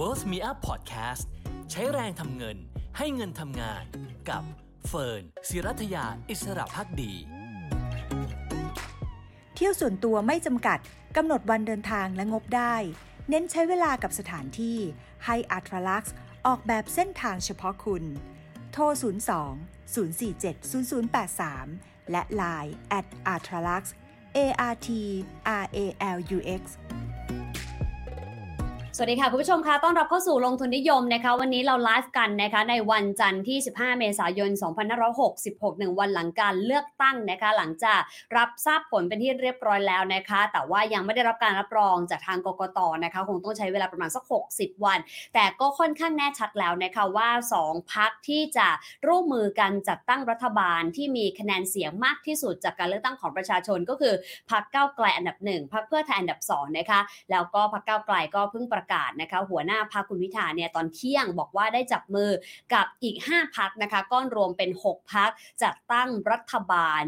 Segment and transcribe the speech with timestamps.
[0.00, 1.24] Worth Me Up Podcast
[1.70, 2.56] ใช้แรงทำเงิน
[2.98, 3.84] ให้เงินทำงาน
[4.28, 4.42] กับ
[4.88, 7.12] เฟิร์นศิรัทยาอิสระพักดี
[9.54, 10.78] เที่ยวส่วนตัวไม่จำกัด
[11.16, 12.74] กำหนดวันเดินทางและงบได้
[13.28, 14.78] เน้นใช้เวลากับสถานที่
[15.26, 16.14] ให้อัตรลักซ์
[16.46, 18.04] ออกแบบเส้นทางเฉพาะคุณ
[18.72, 20.54] โทร 02 047
[21.20, 23.84] 0083 และ Line at a t r a l u x
[24.36, 24.38] A
[24.72, 24.88] R T
[25.62, 25.78] R A
[26.16, 26.62] L U X
[29.02, 34.50] วัสดีค่ะ คุณผู้ชมคะต้อนรับเข้าสู่ลงทุนนิยมนะคะ วันนี้เราไลฟ์กันนะคะในวันจันทร์ที่ 15 เมษายน
[35.14, 38.00] 2566 หนึ่งวันหลังการเลือกตั้งนะคะ หลังจาก
[38.36, 44.98] รับทราบผลเป็นที่เรียบร้อยแล้วนะคะ แต่ว่ายังไม่ได้รับการรับรองจากทางกกตนะคะ คงต้องใช้เวลาประมาณสัก 60 วัน
[45.34, 47.28] แต่ก็ค่อนข้างแน่ชัดแล้วนะคะว่า
[47.62, 48.68] 2 พักที่จะ
[49.06, 54.14] ร่วมมือกันจัดตั้งรัฐบาลที่มีคะแนนเสียงมากที่สุดจากการเลือกตั้งของประชาชนก็คือ
[54.50, 62.30] พักเก้าไกลอันดับ1พักเพื่อไทยอันดับ2นะคะแล้วก็พักเก้าไกลก็เพิ่งประกาศนะคะ หัวหน้าพักคุณพิธาเนี่ยตอนเที่ยงบอกว่าได้จับมือ
[62.74, 65.30] กับอีก 5พักนะคะก้อนรวมเป็น 6พัก
[65.62, 67.02] จัดตั้งรัฐบาล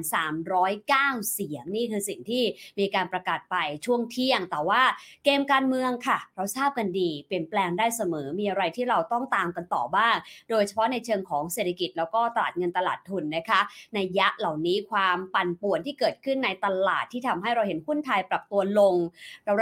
[0.62, 2.45] 309 เสียงนี่คือสิ่งที่
[2.79, 4.83] มีการประกาศไปช่วงเที่ยง แต่ว่า
[5.25, 10.17] เกมการเมืองค่ะ เราทราบกันดีเปลี่ยนแปลงได้เสมอมีอะไรที่เราต้องตามกันต่อบ้าง
[10.51, 13.61] โดยเฉพาะในเชิงของเศรษฐกิจแล้วก็ตลาดเงินตลาดทุนนะคะ
[13.95, 18.95] ในยะเหล่านี้ความปั่นป่วนที่เกิดขึ้นในตลาดที่ทำให้เราเห็นหุ้นไทยปรับตัวลง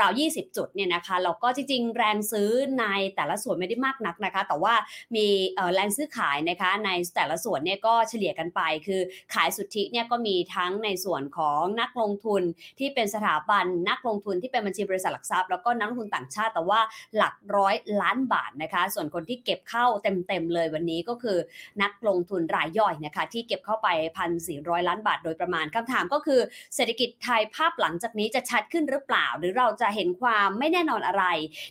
[0.00, 4.74] ราวๆ20 จุดเนี่ยนะคะแล้วก็จริงๆแรงรงซื้อในแต่ละส่วนไม่ได้มากนักนะคะ แต่ว่า
[5.16, 5.26] มี
[5.74, 9.00] แรงซื้อขายนะคะในแต่ละส่วนเนี่ยก็เฉลี่ยกันไป คือ
[9.34, 12.42] ขายสุทธิเนี่ยก็มีทั้งในส่วนของนักลงทุน
[12.78, 16.80] ที่เป็นสถาบันนักลงทุนที่เป็นบัญชีบริษัทหลักทรัพย์แล้วก็นักลงทุนต่างชาติแต่ว่า
[17.16, 21.38] หลักร้อยล้านบาทนะคะ ส่วนคนที่เก็บเข้าเต็มๆเลยวันนี้ก็คือ
[21.82, 24.58] นักลงทุนรายย่อยนะคะ ที่เก็บเข้าไปพันสี่
[24.88, 26.40] ล้านบาทโดยประมาณคำถามก็คือ
[26.74, 31.24] เศรษฐกิจไทยภาพหลังจากนี้จะชัดขึ้นหรือเปล่า หรือเราจะเห็นความไม่แน่นอนอะไร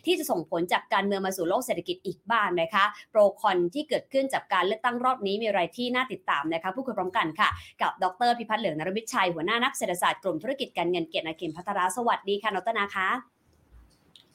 [0.06, 7.48] ที่จะส่งผลจากการเมืองมาสู่โลกเศรษฐกิจอีกบ้างนะคะ โปรคอนที่เกิดขึ้นจากการเลือกตั้งรอบนี้มีอะไรที่น่าติดตามนะคะผู้คุยพร้อมกันค่ะ
[7.82, 13.08] กับดรพิพัฒน์เหลืองนรมิตชัย หัวหน้านักเศรษฐศาสตร์กลุ่มธุรกิจการเงินเกียรตินาเกมพัทราสวัสดีค่ะดรนาคะ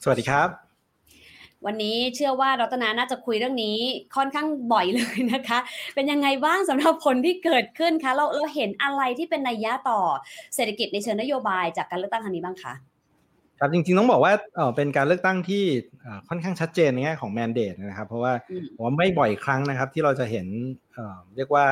[0.02, 0.48] สวัสดีครับ
[1.66, 3.78] วันนี้เชื่อว่ารัตนาน่าจะคุยเรื่องนี้
[4.16, 5.58] ค่อนข้างบ่อยเลยนะคะ
[5.94, 10.00] เป็นยังไงบ้างสำหรับผลที่เกิดขึ้นคะเราเราเห็นอะไรที่เป็นนัยยะต่อ
[10.54, 12.72] เศรษฐกิจในเชิงนโยบายจากการเลือกตั้งครั้งนี้บ้างคะ
[13.60, 15.64] ครับจริงๆต้องบอกว่าเออเป็นการเลือกตั้งที่
[16.28, 18.32] ค่อนข้างชัดเจนในแง่ของแมนเดตนะครับ เพราะว่า
[18.74, 20.46] ผมว่าไม่บ่อยครั้งนะครับ ที่เราจะเห็น
[20.94, 21.64] เเรียกว่า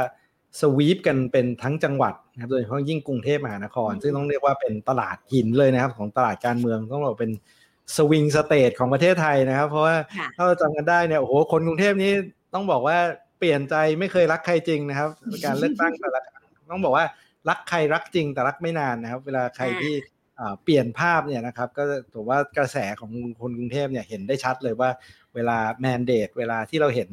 [0.60, 7.32] สวีปกันเป็นทั้งจังหวัดนะครับโดยเฉพาะยิ่งกรุงเทพมหานคร ซึ่งต้องเรียกว่าเป็นตลาดหินเลยนะครับ ของตลาดการเมืองต้องบอกเป็น
[7.96, 9.96] swing state ของประเทศไทยนะครับ เพราะว่า
[10.36, 12.12] ถ้าเราจำกันได้เนี่ยโอ้โหคนกรุงเทพนี้
[12.54, 12.98] ต้องบอกว่า
[13.38, 15.08] เปลี่ยนใจไม่เคยรักใครจริงนะครับ
[15.44, 16.22] การเลือกตั้งแต่ละ
[16.70, 17.06] ต้องบอกว่า
[17.48, 19.94] รักใครรักจริงแต่รักไม่นานนะครับ เวลาใครที่
[20.62, 24.90] เปลี่ยนภาพเนี่ยนะครับก็ถือว่ากระแสของคนกรุงเทพเนี่ยเห็นได้ชัดเลยว่า
[25.34, 27.08] เวลา mandate เวลาที่เราเห็น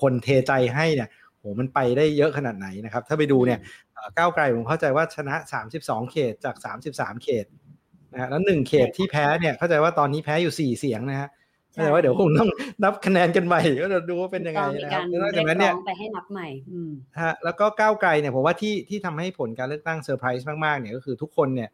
[0.00, 1.08] คนเทใจให้เนี่ย
[1.38, 3.58] โหมันไปได้เยอะขนาดไหนนะครับ ถ้าไปดูเนี่ย
[4.18, 5.36] ก้าวไกลผมเข้าใจว่าชนะ
[5.70, 6.56] 32 เขตจาก
[6.88, 7.46] 33 เขต
[8.12, 11.30] นะฮะแล้วหนึ่งเขตที่แพ้เนี่ยเข้าใจว่าตอนนี้แพ้อยู่ 4 เสียงนะฮะ
[11.82, 12.48] แต่ว่าเดี๋ยวคงต้อง
[12.82, 16.48] นับคะแนนกันใหม่ก็จะดูว่าเป็นยังไงนะครับแล้วจากนั้นเนี่ยไปให้นับใหม่
[17.20, 21.70] ฮะแล้วก็ก้าวไกลเนี่ยผมว่าที่ที่ทำให้ผลการเลือกตั้งเซอร์ไพรส์มากๆเนี่ยก็คือทุกคนเนี่ย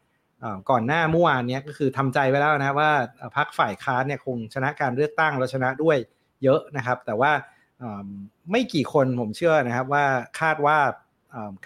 [0.70, 2.90] ก่อนหน้าเมื่อวานนี้ก็คือทำใจไว้แล้วนะว่า
[3.36, 5.96] พรรคฝ่ายค้านเนี่ยคงชนะการเลือกตั้งแล้วชนะด้วย
[6.44, 7.32] เยอะนะครับ แต่ว่า
[8.50, 10.04] ไม่กี่คนผมเชื่อนะครับว่า
[10.40, 10.78] คาดว่า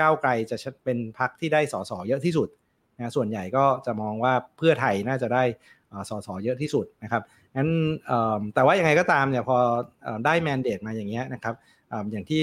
[0.01, 2.49] ก้าวไกลจะเป็นพรรคที่ได้สสเยอะที่สุด
[2.97, 5.43] นะส่วนใหญ่ก็จะมองว่าเพื่อไทยน่าจะได้
[6.11, 7.23] สสเยอะที่สุดนะครับ
[7.57, 7.71] งั้น
[8.55, 9.57] แต่ว่ายังไงก็ตามเนี่ยพอ
[10.25, 11.55] ได้แมนเดตมาอย่างเงี้ยนะครับ
[12.13, 12.43] อย่างที่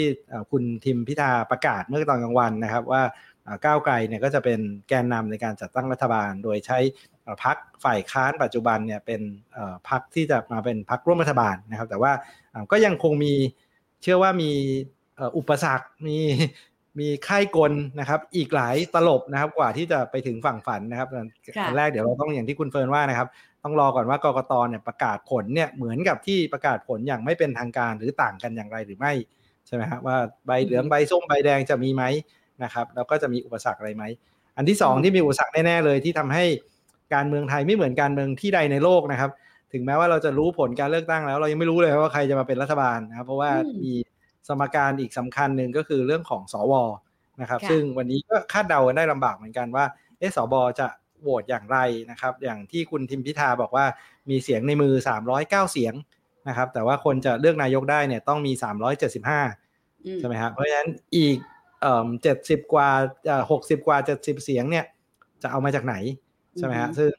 [0.52, 3.02] คุณทิมพิธาประกาศเมื่อตอนกลางวันนะครับว่า
[3.66, 4.60] ก้าวไกลเนี่ยก็จะเป็น
[4.90, 6.80] แกนนำในการจัดตั้งรัฐบาล โดยใช้
[7.44, 9.22] พักฝ่ายค้านปัจจุบันเนี่ยเป็น
[9.90, 12.12] พักที่จะมาเป็นพักร่วมรัฐบาลนะครับ แต่ว่า
[12.72, 13.34] ก็ยังคงมี
[14.02, 14.52] เชื่อว่ามี
[15.38, 16.18] อุปสรรคมี
[17.00, 23.28] มีค่ายกลนะครับ อีกหลายตลบนะครับกว่าที่จะไปถึงฝั่งฝันนะครับอันแรกเดี๋ยวเราต้องอย่างที่คุณเฟิร์นว่านะครับ
[23.64, 29.14] ต้องรอก่อนว่ากกตเนี่ยประกาศผลเนี่ยเหมือนกับที่ประกาศผลอย่างไม่เป็นทางการหรือต่างกันอย่างไรหรือไม่
[29.68, 32.04] ใช่ไหมครับว่าใบเหลืองใบส้มใบแดงจะมีไหม
[32.64, 34.04] นะครับแล้วก็จะมีอุปสรรคอะไรไหม
[34.58, 36.46] อันที่ 2 ที่มีอุปสรรคแน่ๆเลยที่ทำให้
[37.14, 39.32] การเมืองไทยไม่เหมือนการเมืองที่ใดในโลกนะครับ
[39.74, 43.52] ถึงแม้ว่าเราจะรู้ผลการเลือกตั้งแล้ว เรายังไม่รู้เลยว่าใครจะมาเป็นรัฐบาลนะครับเพราะว่า
[43.84, 43.94] มี
[44.48, 46.74] สมการอีกสำคัญหนึ่งก็คือเรื่องของสว
[47.42, 49.86] นะครับ ซึ่งวันนี้ก็คาดเดากันได้ลำบากเหมือนกันว่า
[50.20, 50.88] เอสบจะ
[51.22, 51.78] โหวตอย่างไร
[52.12, 53.86] นะครับ อย่างที่คุณทิมพิธาบอกว่า
[54.30, 54.94] มีเสียงในมือ
[55.34, 55.94] 309 เสียง
[56.48, 58.52] นะครับ แต่ว่าคนจะเลือกนายกได้เนี่ยต้องมี
[59.20, 61.38] 375 ใช่ไหมครับเพราะฉะนั้นอีก
[62.24, 62.90] เจ็ดสิบกว่า
[63.52, 64.86] หกสิบกว่าเจ็ดสิบเสียงเนี่ย
[65.44, 65.96] จะเอามาจากไหน
[66.58, 67.10] ใช่ไหมฮะซึ่ง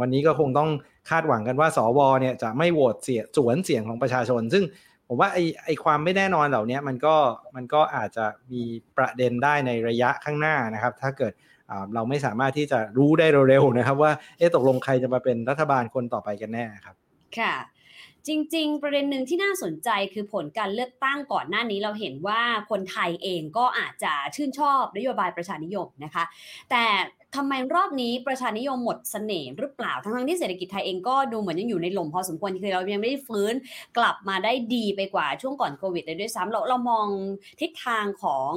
[0.00, 0.70] วันนี้ก็คงต้อง
[1.10, 4.64] คาดหวังกันว่า สวเนี่ยจะไม่โหวตเสียสวนเสียงของประชาชน ซึ่ง
[5.08, 7.16] ผมว่าไอ้ไอความไม่แน่นอนเหล่านี้มันก็
[7.56, 8.62] มันก็อาจจะมี
[8.96, 11.32] ประเด็นได้ในระยะข้างหน้านะครับ ถ้าเกิด
[11.94, 16.96] เราไม่สามารถที่จะรู้ได้เร็วๆนะครับ ว่าเอ๊ะตกลงใครจะมาเป็นรัฐบาลคนต่อไปกันแน่ครับ
[17.38, 17.52] ค่ะ
[18.28, 22.40] จริง ๆ ประเด็นหนึ่งที่น่าสนใจคือผลการเลือกตั้งก่อนหน้านี้เราเห็นว่า
[22.70, 26.24] คนไทยเองก็อาจจะชื่นชอบนโยบายประชานิยมนะคะ
[26.70, 26.84] แต่
[27.36, 33.54] ทำไมรอบนี้ประชานิยมหมดเสน่ห์หรือเปล่าทั้งๆที่เศรษฐกิจไทยเองก็ดูเหมือนยังอยู่ในหล่มพอสมควรคือเรายังไม่ได้ฟื้น
[33.96, 37.06] กลับมาได้ดีไปกว่าช่วงก่อนโควิดเลยด้วยซ้ำเราเรามอง
[37.60, 38.52] ทิศทางของ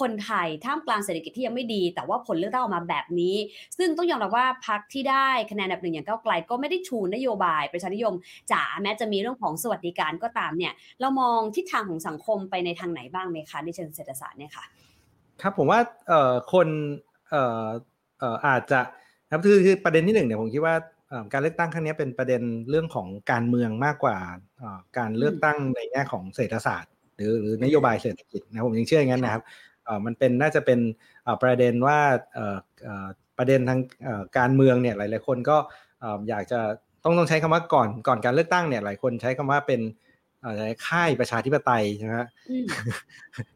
[0.00, 3.36] คนไทยท่ามกลางเศรษฐกิจที่ยังไม่ดี แต่ว่าผลเลือกตั้งออกมาแบบนี้
[3.78, 8.14] ซึ่งต้องยอมรับว่าพรรคที่ได้คะแนนอันดับหนึ่งอย่างก้าวไกลก็ไม่ได้ชูนโยบายประชานิยม
[8.52, 14.64] จ๋าแม้จะมีเรื่องของสวัสดิการก็ตามเนี่ย เรามองทิศทางของสังคมไปในทางไหนบ้างไหมคะในเชิงเศรษฐศาสตร์เนี่ยค่ะ
[15.42, 15.80] ครับผมว่า
[16.52, 16.68] คน
[18.46, 18.80] อาจจะ
[19.30, 20.74] ครับคือคือประเด็นที่หนึ่งเนี่ยผมคิดว่า
[21.32, 24.18] การเลือกตั้งครั้งนี้เป็นประเด็นเรื่องของการเมืองมากกว่า
[24.98, 29.42] การเลือกตั้งในแง่ของเศรษฐศาสตร์ หรือหรือนโยบายเศรษฐกิจนะผมยังเชื่ออย่างนั้นนะครับ
[30.04, 30.80] มันเป็นน่าจะเป็น
[31.42, 31.98] ประเด็นว่า
[33.38, 33.80] ประเด็นทาง
[34.38, 35.56] การเมืองเนี่ยหลาย ๆ คนก็
[36.28, 36.60] อยากจะ
[37.04, 39.80] ต้องต้องใช้คำว่าก่อนก่อนการเลือกตั้งเนี่ยหลายคนใช้คำว่าเป็น
[40.86, 42.12] ค่ายประชาธิปไตยใช่ไหม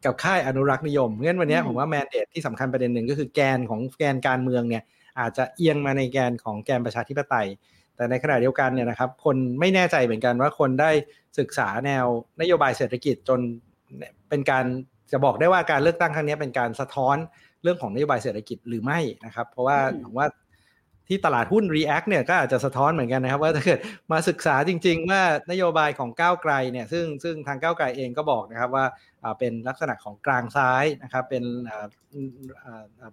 [0.04, 4.82] กับค่ายอนุรักษ์นิยมงั้นวันนี้ผมว่าแมนเดตที่สำคัญประเด็นหนึ่งก็คือแกนของแกนการเมืองเนี่ย
[5.20, 7.46] อาจจะเอียงมาในแกนของแกนประชาธิปไตย
[7.96, 10.90] แต่ในขณะเดียวกันเนี่ยนะครับ คนไม่แน่ใจเหมือนกันว่าคนได้
[11.38, 12.06] ศึกษาแนว
[12.40, 13.40] นโยบายเศรษฐกิจจน
[14.28, 14.64] เป็นการ
[15.12, 17.16] จะบอกได้ว่าการเลือกตั้งครั้งนี้เป็นการสะท้อน
[17.62, 20.28] เรื่องของนโยบายเศรษฐกิจหรือไม่นะครับ เพราะว่าผมว่า
[21.08, 23.80] ที่ตลาดหุ้น React เนี่ยก็อาจจะสะท้อนเหมือนกันนะครับ ว่าถ้าเกิด
[24.12, 28.86] มาศึกษาจริง ๆ ว่านโยบายของก้าวไกลเนี่ยซึ่งซึ่งทางก้าวไกลเองก็บอกนะครับว่า
[29.38, 31.44] เป็นลักษณะของกลางซ้ายนะครับเป็น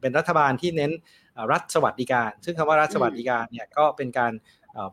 [0.02, 0.92] เป็นรัฐบาลที่เน้น
[1.52, 4.34] รัฐสวัสดิการ ซึ่งคำว่ารัฐสวัสดิการเนี่ยก็เป็นการ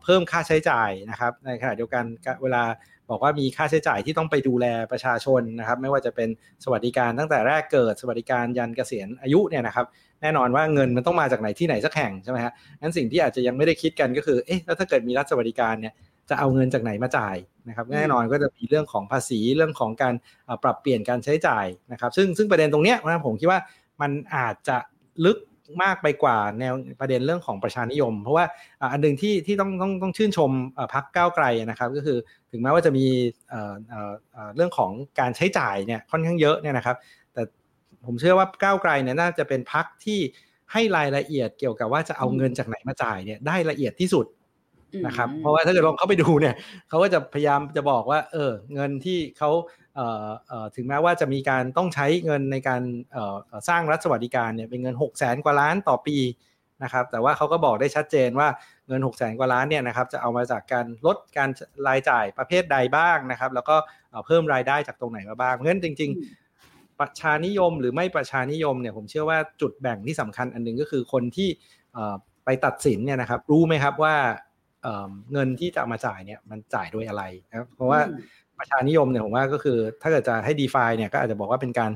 [0.03, 2.03] เพิ่มค่าใช้จ่ายนะครับในขณะเดียวกัน
[2.43, 2.63] เวลา
[3.11, 6.29] บอกว่ามีค่าใช้จ่ายที่ต้องไปดูแลประชาชนนะครับ ไม่ว่าจะเป็น
[6.63, 9.85] สวัสดิการตั้งแต่แรกเกิด สวัสดิการยันเกษียณอายุเนี่ยนะครับ
[10.21, 15.93] แน่นอนว่าเงินมันต้องมาจากไหนที่ไหนสักแห่งใช่ไหมฮะงั้นสิ่งที่อาจจะยังไม่ได้คิดกันก็คือเอ๊ะแล้วถ้าเกิดมีรัฐสวัสดิการเนี่ย
[16.29, 17.35] จะเอาเงินจากไหนมาจ่าย
[17.67, 20.13] นะครับแน่นอนก็จะมีเรื่องของภาษีเรื่องของการ
[20.63, 23.59] ปรับเปลี่ยนการใช้จ่ายนะครับ ซึ่งซึ่งประเด็นตรงเนี้ยนะผมคิดว่า
[24.01, 24.77] มันอาจจะ
[25.25, 25.37] ลึก
[25.83, 28.45] มากไปกว่าแนวประเด็นเรื่องของประชานิยม เพราะว่า
[28.91, 30.51] อันหนึ่งที่ที่ต้องต้องต้องชื่นชม
[30.93, 32.17] พักก้าวไกลนะครับ ก็คือ
[32.51, 33.05] ถึงแม้ว่าจะมี
[34.55, 36.95] เรื่องของการใช้จ่ายเนี่ยค่อนข้างเยอะเนี่ยนะครับ
[37.33, 37.41] แต่
[38.05, 40.19] ผมเชื่อว่าก้าวไกลเนี่ยน่าจะเป็นพักที่
[40.73, 44.25] ให้รายละเอียดเกี่ยวกับว่าจะเอาเงินจากไหนมาจ่ายเนี่ยได้ละเอียดที่สุด
[45.05, 46.55] นะครับ เพราะว่าถ้าเกิดลองเข้าไปดูเนี่ย
[46.89, 49.49] เขาก็จะพยายามจะบอกว่า เออ เงินที่เขา
[50.75, 52.81] ถึงแม้ว่าจะมีการต้องใช้เงินในการ
[53.69, 56.17] สร้างรัฐสวัสดิการเนี่ยเป็นเงิน 6 0แสนกว่าล้านต่อปี
[56.83, 58.47] นะครับแต่ว่าเขาก็บอกได้ชัดเจนว่า
[58.87, 61.49] เงิน 6 0แสนกว่าล้านเนี่ยนะครับจะเอามาจากการลดการ
[61.87, 63.75] รายจ่ายประเภทใดบ้างนะครับ แล้วก็
[64.25, 66.11] เพิ่มรายได้จากตรงไหนมาบ้างเพราะฉะนั้นจริง
[66.55, 71.49] ๆ ประชานิยมหรือไม่ประชานิยมเนี่ยผมเชื่อว่าจุดแบ่งที่สำคัญอันนึงก็คือคนที่
[72.45, 74.15] ไปตัดสินเนี่ยนะครับรู้ไหมครับว่า
[75.33, 77.99] เงินที่จะเอามาจ่ายเนี่ยมันจ่ายด้วยอะไรนะเพราะว่า
[78.61, 81.91] ประชานิยมเนี่ยผมว่าก็คือ ถ้าเกิดจะให้ d e f าเนี่ยก็อาจจะบอกว่าเป็นการ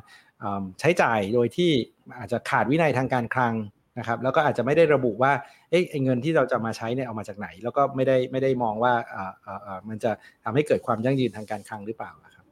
[0.80, 1.72] ใช้จ่ายโดยที่
[2.20, 3.54] อาจจะขาดวินัยทางการคลัง
[4.00, 5.32] นะครับแล้วก็อาจจะไม่ได้ระบุว่า
[5.70, 8.94] เอ้เงินที่เราจะมาใช้เนี่ยเอามาจากไหน แล้วก็ไม่ได้ไม่ได้มองว่า
[9.89, 10.12] มันจะ
[10.44, 12.46] ทำให้เกิดความยั่งยืนทางการคลังหรือเปล่าครับ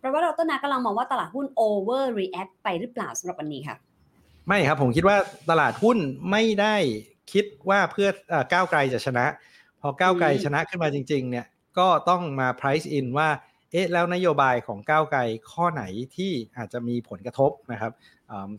[0.00, 3.76] แปลว่าเราต้นนากำลังมองว่าตลาดหุ้น over react ไปหรือเปล่าสำหรับวันนี้ค่ะ
[4.48, 5.16] ไม่ครับผมคิดว่า
[5.50, 5.98] ตลาดหุ้น
[6.30, 6.76] ไม่ได้
[7.32, 8.08] คิดว่าเพื่อ
[8.52, 9.26] ก้าวไกลจะชนะ
[9.80, 11.46] พอก้าวไกลชนะขึ้นมาจริง ๆ เนี่ย
[11.78, 13.28] ก็ต้องมา price in ว่า
[13.72, 15.84] เอ๊ะแล้วนโยบายของก้าวไกลข้อไหน
[16.16, 17.92] ที่อาจจะมีผลกระทบนะครับ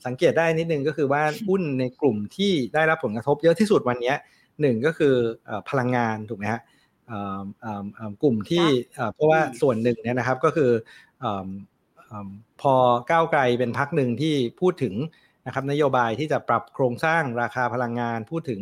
[0.05, 4.13] สังเกตได้นิดนึงก็คือว่าหุ้นในกลุ่มที่ได้รับผลกระทบเยอะที่สุดวันนี้
[4.62, 5.15] หนึ่งก็คือ
[5.70, 6.62] พลังงานถูกไหมฮะ
[8.24, 8.65] กลุ่มที่
[9.15, 10.72] เพราะว่าส่วนหนึ่งเนี่ยนะครับก็คือ
[12.62, 12.75] พอ
[13.12, 14.96] ก้าวไกลเป็นพักหนึ่งที่พูดถึง
[15.46, 18.60] นะครับนโยบายที่จะปรับโครงสร้างราคาพลังงานพูดถึง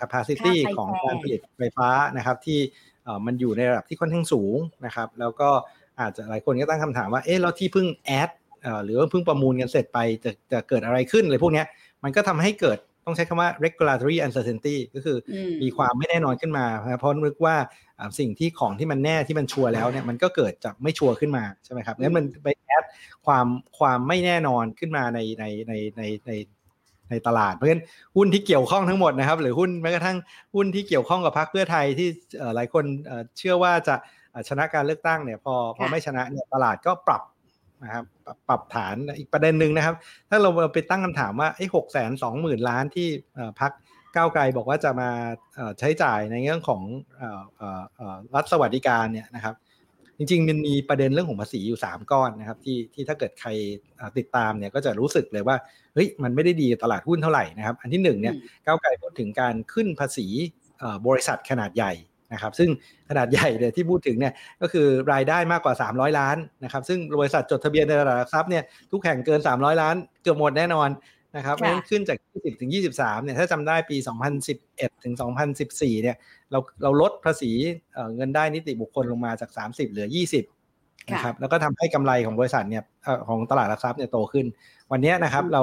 [0.00, 2.60] capacity ของการผลิตไฟฟ้านะครับที่
[3.26, 4.56] มันอยู่ในระดับที่ค่อนข้างสูง
[4.86, 5.50] นะครับ แล้วก็
[6.00, 8.30] อาจจะหลายคนก็ตั้งคำถามว่า เอ๊ะแล้วที่เพิ่งแอด
[8.84, 11.62] หรือว่าเพิ่งประมูลกันเสร็จไปจะจะเกิดอะไรขึ้นเลยพวกนี้
[12.04, 15.16] มันก็ทำให้เกิดต้องใช้คำว่า regulatory uncertainty ก็คือ
[15.62, 16.66] มีความไม่แน่นอนขึ้นมา
[16.98, 17.56] เพราะนึกว่า
[18.18, 22.84] สิ่งที่ของที่มันแน่ที่มันชัวร์แล้วเนี่ยมันก็เกิดจะไม่ชัวร์ขึ้นมาใช่ไหมครับงั้นมันไปแอด
[23.26, 23.46] ความ
[23.78, 26.32] ความไม่แน่นอนขึ้นมาในในในในใน
[27.12, 27.84] ในตลาด เพราะฉะนั้น
[28.16, 30.16] หุ้นที่เกี่ยวข้องทั้งหมดนะครับ หรือหุ้นแม้กระทั่ง
[30.54, 32.08] หุ้นที่เกี่ยวข้องกับพรรคเพื่อไทยที่
[32.54, 32.84] หลายคน
[33.38, 33.94] เชื่อว่าจะ
[34.48, 37.22] ชนะการเลือกตั้งเนี่ยพอพอไม่ชนะเนี่ยตลาดก็ปรับ
[37.82, 38.04] นะครับ
[38.48, 39.94] ปรับฐานอีกประเด็นหนึ่งนะครับ
[40.30, 43.08] ถ้าเราไปตั้งคำถามว่าไอ้หกแสนสองหมื่นล้านที่
[43.60, 43.72] พรรค
[44.16, 45.10] ก้าวไกลบอกว่าจะมา
[45.78, 46.82] ใช้จ่ายในเรื่องของ
[48.34, 49.54] รัฐสวัสดิการเนี่ยนะครับ
[50.22, 53.48] จริงๆ มันมีประเด็นเรื่องของภาษีอยู่ 3 ก้อนนะครับที่ที่ถ้าเกิดใคร
[54.18, 55.56] ติดตามเนี่ยก็จะรู้สึกเลยว่า
[55.94, 58.34] เฮ้ยมันไม่ได้ดีตลาดหุ้นเท่าไหร่นะครับ อันที่1เนี่ย
[58.66, 60.26] ก้าวไกลพูดถึงการขึ้นภาษี
[61.06, 61.92] บริษัทขนาดใหญ่
[62.32, 62.70] นะครับซึ่ง
[63.08, 70.88] ขนาดใหญ่เลยที่พูดถึงเนี่ยก็คือรายได้มากกว่า 300 ล้านนะครับซึ่งบริษัทจดทะเบียนในตลาดหลักทรัพย์เนี่ยทุกแห่งเกิน 300 ล้านเกือบหมดแน่นอน
[71.36, 73.96] นะครับเพราะฉะนั้นขึ้นจาก 20 ถึง 23 เนี่ย ถ้าจำได้ปี
[74.50, 75.14] 2011 ถึง
[75.58, 76.16] 2014 เนี่ย
[76.50, 77.50] เรา เราลดภาษี
[78.16, 82.84] เงินได้นิติบุคคลลงมาจาก 30 เหลือ 20 นะครับ แล้วก็ทำให้กำไรของบริษัทเนี่ย
[83.28, 84.46] ของตลาดหลักทรัพย์เนี่ยโตขึ้น
[84.92, 85.62] วันนี้นะครับ เรา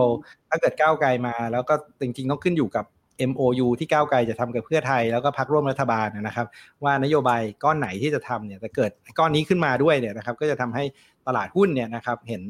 [0.50, 2.86] ถ้าเกิดก้าวไกลมา แล้วก็จริงๆ ต้องขึ้นอยู่กับ
[3.32, 6.48] MOU ที่ก้าวไกลจะทำกับเพื่อไทยแล้วก็พักร่วมรัฐบาลนะครับ
[6.84, 10.84] ว่านโยบายก้อนไหนที่จะทำเนี่ยจะเกิดก้อนนี้ขึ้นมาด้วยเนี่ยนะครับ ก็จะทำให้
[11.28, 12.44] ตลาดหุ้นเนี่ยนะครับเห็น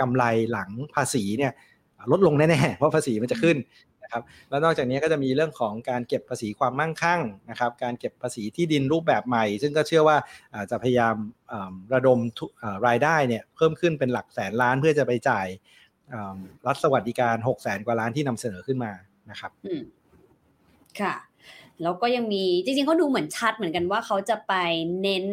[0.00, 1.52] กำไรหลังภาษีเนี่ย
[2.10, 3.56] ลดลงแน่ๆ เพราะภาษีมันจะขึ้น
[4.02, 10.16] นะครับแล้วนอกจากนี้ก็จะมีเรื่องของการเก็บภาษีความมั่งคั่งนะครับการเก็บภาษีที่ดินรูปแบบใหม่ ซึ่งก็เชื่อว่า
[10.70, 11.14] จะพยายาม
[11.94, 12.18] ระดม
[12.86, 15.46] รายได้เนี่ยเพิ่มขึ้นเป็นหลักแสนล้านเพื่อจะไปจ่าย
[16.66, 18.92] รัฐสวัสดิการ6 แสนกว่าล้านที่นำเสนอขึ้นมา
[19.30, 19.50] นะครับ
[21.00, 21.14] ค่ะ
[21.82, 24.54] แล้วก็ยังมีจริงๆเขาดูเหมือนชัดเหมือนกันว่าเขาจะไป
[25.02, 25.26] เน้น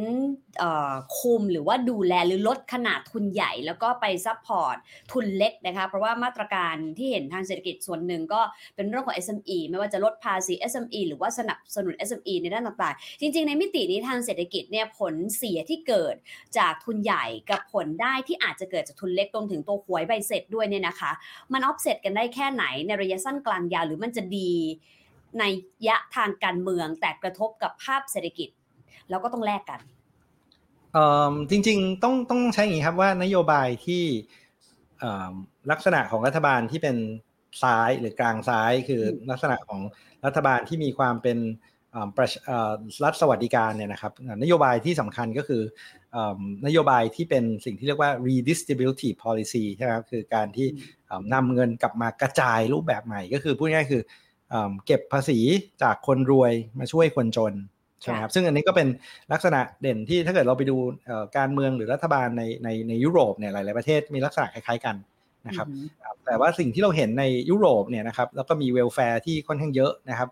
[1.18, 4.76] คุมหรือว่าดูแลหรือลดขนาดทุนใหญ่ แล้วก็ไป support
[5.12, 8.42] ทุนเล็กนะคะเพราะว่ามาตรการที่เห็นทางเศรษฐกิจส่วนหนึ่งก็
[8.76, 16.16] เป็นเรื่องของ SME ไม่ว่าจะลดภาษี SME หรือว่าสนับสนุน SME ในด้านต่างๆ จริง ๆ ในมิตินี้ทางเศรษฐกิจเนี่ยผลเสียที่เกิด
[16.58, 21.12] จากทุนใหญ่กับผลได้ที่อาจจะเกิดจากทุนเล็กรวมถึงตัวหวยใบเสร็จด้วยเนี่ยนะคะ
[21.54, 24.54] มันออฟเซตกันได้แค่ไหนในระยะสั้นกลางยาวหรือมันจะดี
[25.40, 25.44] ใน
[25.88, 28.50] ยะทางการเมือง แต่กระทบกับภาพเศรษฐกิจ
[29.10, 29.80] แล้วก็ต้องแลกกัน
[31.50, 34.04] จริงๆต้องต้องใช้อย่างนี้ครับว่านโยบายที่
[35.72, 36.98] ลักษณะของรัฐบาลที่เป็น
[37.64, 39.02] ซ้ายหรือกลางซ้ายคือ
[39.32, 39.82] ลักษณะของ
[40.26, 41.38] รัฐบาลที่มีความเป็น
[43.04, 44.14] รัฐสวัสดิการเนี่ยนะครับ
[44.44, 45.62] นโยบายที่สำคัญก็คือ
[46.68, 50.68] นโยบายที่เป็นสิ่งที่เรียกว่า redistributive policy ใช่ไหมครับคือการที่
[51.34, 54.02] นำเงินกลับมากระจายรูปแบบใหม่ก็คือพูดง่ายๆคือ
[54.86, 55.40] เก็บภาษี
[55.84, 57.54] จากคนรวยมาช่วยคนจน
[58.02, 58.88] ใช่ไหมครับซึ่งอันนี้ก็เป็น
[59.34, 60.76] ลักษณะเด่นที่ถ้าเกิดเราไปดู
[61.38, 64.96] การเมืองหรือรัฐบาลในในในยุโรปเนี่ยหลาย ๆประเทศมีลักษณะคล้ายๆกัน
[65.48, 65.68] นะครับ
[66.26, 70.30] แต่ว่าสิ่งที่เราเห็นในยุโรปเนี่ยนะครับแล้วก็มี welfare ที่ค่อนข้างเยอะนะครับ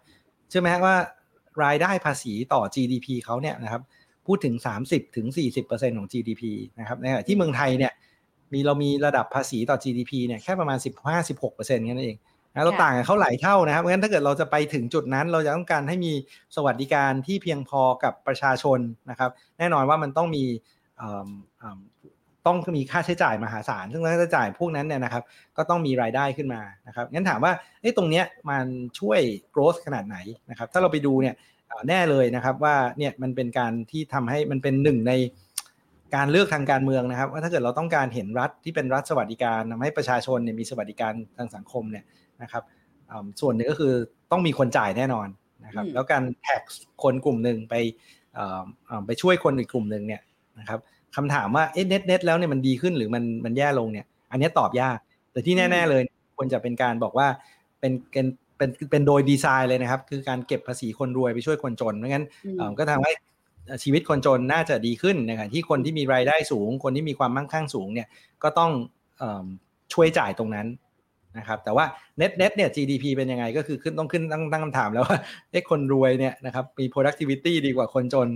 [0.49, 0.95] เชื่อไหมว่า
[1.63, 3.81] รายได้ภาษีต่อ GDP เขาเนี่ยนะครับ
[4.27, 4.55] พูดถึง
[4.87, 5.27] 30ถึง
[5.63, 6.43] 40%ของ GDP
[6.79, 7.93] นะครับในที่เมืองไทยเนี่ย
[8.53, 10.77] มีเรามีระดับภาษีต่อ GDP เนี่ยแค่ประมาณ
[11.23, 12.17] 15-16%แค่นั้นเอง
[12.55, 16.11] นะเราต่างกันเขาหลายเท่านะครับเพราะฉะนั้นถ้าเกิดเราจะไปถึงจุดนั้น เราจะต้องการให้มี
[16.55, 20.43] สวัสดิการที่เพียงพอกับประชาชนนะครับ แน่นอนว่ามันต้องมี
[22.45, 25.23] ต้องมีค่าใช้จ่ายมหาศาล ซึ่งค่าใช้จ่ายพวกนั้นเนี่ยนะครับ
[25.57, 28.65] ก็ต้องมีรายได้ขึ้นมานะครับงั้นถามว่าไอ้ตรงเนี้ยมัน
[28.99, 29.19] ช่วย
[29.53, 30.17] growth ขนาดไหน
[30.49, 31.35] นะครับ ถ้าเราไปดูเนี่ย
[31.87, 35.13] แน่เลยนะครับว่าเนี่ยมันเป็นการที่ทำให้มันเป็นหนึ่งใน
[36.15, 42.03] การเลือกทางการเมืองนะครับ ว่าถ้าเกิดเราต้องการเห็นรัฐที่เป็นรัฐสวัสดิการทำให้ประชาชนเนี่ยมีสวัสดิการทางสังคมเนี่ย
[42.43, 42.63] นะครับ
[43.41, 43.93] ส่วนหนึ่งก็คือ
[44.31, 45.27] ต้องมีคนจ่ายแน่นอน
[45.65, 46.61] นะครับแล้วการแท็ก
[47.03, 47.75] คนกลุ่มหนึ่งไป
[49.05, 50.21] ไปช่วยคนอีกกลุ่มหนึ่งเนี่ย
[50.59, 50.79] นะครับ
[51.15, 54.97] คำถามว่าเอ๊ะเน็ตเน็ตแล้วเนี่ยมันดีขึ้นหรือมันมันแย่ลงเนี่ย อันนี้ตอบยาก
[55.31, 56.01] แต่ที่แน่ ๆเลย
[56.35, 57.27] ควรจะเป็นการบอกว่า
[57.79, 58.25] เป็นเป็น
[58.57, 62.25] เป็นเป็นโดยดีไซน์เลยนะครับ คือการเก็บภาษีคนรวยไปช่วยคนจนไม่งั้น
[62.79, 63.11] ก็ทำให้
[63.83, 68.07] ชีวิตคนจนน่าจะดีขึ้นนะครับที่คนที่มีรายได้สูง คนที่มีความมั่งคั่งสูงเนี่ย
[68.43, 68.71] ก็ต้อง
[69.93, 70.67] ช่วยจ่ายตรงนั้น
[71.37, 71.85] นะครับแต่ว่า
[72.17, 75.17] เน็ตเน็ตเนี่ย GDP เป็นยังไงก็คือขึ้นต้องขึ้นตั้งตั้งคำถามแล้วว่า
[75.51, 78.29] เอ๊ะคนรวยเนี่ยนะครับมี productivity ดีกว่าคนจน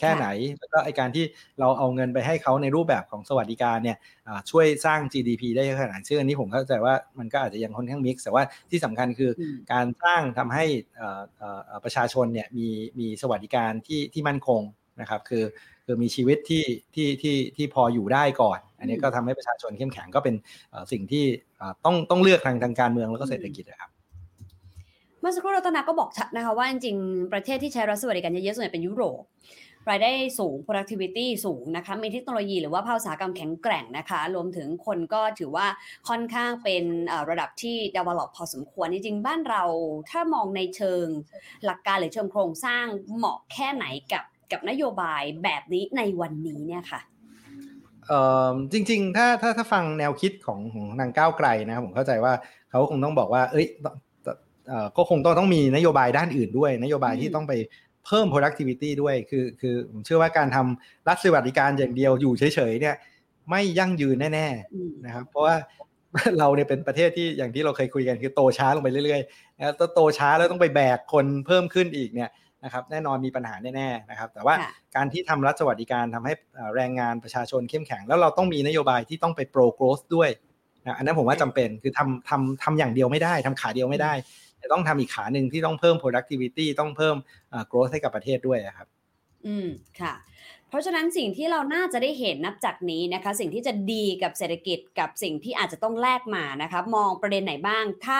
[0.00, 0.26] แค่ไหน
[0.58, 1.24] แล้วก็ไอการที่
[1.60, 3.96] เราเอาเงินไปให้เขาในรูปแบบของสวัสดิการเนี่ย
[4.50, 9.30] ช่วยสร้าง GDP ได้ขนาดซึ่งอันนี้ผมเข้าใจว่ามันก็อาจจะยังค่อนข้างมิกซ์แต่ว่าที่สำคัญคือ
[9.72, 10.64] การสร้างทำให้
[11.84, 14.62] ประชาชนเนี่ยมีมีสวัสดิการที่ที่มั่นคง
[15.00, 15.44] นะครับคือ
[15.84, 20.34] คือมีชีวิตที่ที่ที่ที่พออยู่ได้ก่อน อันนี้ก็ทำให้ประชาชนเข้มแข็งก็เป็น
[20.92, 21.24] สิ่งที่
[21.84, 23.90] ต้องต้องเลือกทางทางการเมืองแล้วก็เศรษฐกิจนะครับ
[25.20, 29.22] เมื่อสักครู่รัตนาก็บอกชัดนะคะว่าจริงๆประเทศที่ใช้รัฐสวัสดิการเยอะๆส่วนใหญ่เป็นยุโรป
[29.90, 35.66] รายได้สูง productivity สูงนะคะ มีเทคโนโลยีหรือว่าภาคอุตสาหกรรมแข็งแกร่งนะคะ รวมถึงคนก็ถือว่า
[36.08, 36.84] ค่อนข้างเป็น
[37.30, 39.62] ระดับที่ develop พอสมควร จริงๆ บ้านเรา
[40.10, 41.06] ถ้ามองในเชิง
[41.64, 42.84] หลักการหรือเชิงโครงสร้าง
[43.16, 47.00] เหมาะแค่ไหนกับกับนโยบายแบบนี้ในวันนี้เนี่ยค่ะ
[48.72, 52.32] จริง ๆ ถ้าถ้าถ้าฟังแนวคิดของของนางก้าวไกลนะครับผมเข้าใจว่า
[52.70, 53.66] เขาคงต้องบอกว่า เอ้ย
[54.96, 57.52] ก็คงต้องต้องมีนโยบายด้านอื่นด้วย นโยบายที่ต้องไป
[58.06, 62.96] เพิ่ม productivity ด้วย คือคือผมเชื่อว่าการทำรัฐสวัสดิการอย่างเดียวอยู่เฉยๆเนี่ย
[63.50, 65.54] ไม่ยั่งยืนแน่ๆนะครับ เพราะว่า
[66.38, 69.22] เราเนี่ยเป็นประเทศที่อย่างที่เราเคยคุยกันคือโตช้าลงไปเรื่อย
[69.58, 72.30] แล้วโตช้าแล้วต้องไปแบกคนเพิ่มขึ้นอีกเนี่ย
[72.66, 74.54] นะครับแน่นอนมีปัญหาแน่ๆนะครับแต่ว่า
[74.96, 76.32] การที่ทำรัฐสวัสดิการทำให้
[76.76, 80.30] แรงงานประชาชนเข้มแข็ง แล้วเราต้องมีนโยบายที่ต้องไปโปรโกรสด้วย
[80.86, 84.12] นะอันนั้นผมว่าจำเป็นคือทำทำทำอย่างเดียวไม่ได้ทำขาเดียวไม่ได้
[84.58, 87.16] แต่ต้องทำอีกขาหนึ่งที่ต้องเพิ่ม productivity ต้องเพิ่ม
[87.70, 88.88] growth ให้กับประเทศด้วยครับ
[89.46, 89.68] อืม
[90.00, 90.14] ค่ะ
[90.68, 98.18] เพราะฉะนั้นสิ่งที่เราน่าจะได้เห็นนับจากนี้นะคะ สิ่งที่จะดีกับเศรษฐกิจกับสิ่งที่อาจจะต้องแลกมานะคะมองประเด็นไหนบ้าง ถ้า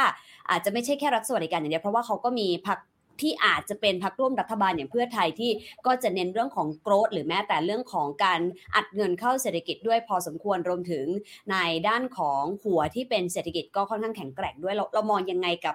[0.51, 2.79] อาจจะไม่ใช่แค่รัฐสวัสดิการอย่างเดียวเพราะว่าเขาก็มีพัก
[3.21, 5.51] ที่อาจจะเป็นพักร่วมรัฐบาลอย่างเพื่อไทยที่
[5.87, 8.41] ก็จะเน้นเรื่องของโกรธหรือแม้แต่เรื่องของการ
[8.75, 11.07] อัดเงินเข้าเศรษฐกิจด้วยพอสมควรรวมถึง
[11.51, 11.57] ใน
[11.89, 15.75] ด้านของหัวที่เป็นเศรษฐกิจก็ค่อนข้างแข็งแกร่งด้วยเราเรามองยังไงกับ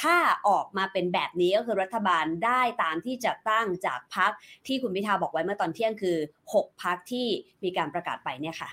[0.00, 0.16] ถ้า
[0.48, 4.32] ออกมาเป็นแบบนี้ก็คือรัฐบาลได้ตามที่จะตั้งจากพัก
[4.66, 6.16] ที่คุณพิธาบอกไว้เมื่อตอนเที่ยงคือ
[6.52, 7.26] 6พักที่
[7.64, 8.70] มีการประกาศไปเนี่ยค่ะ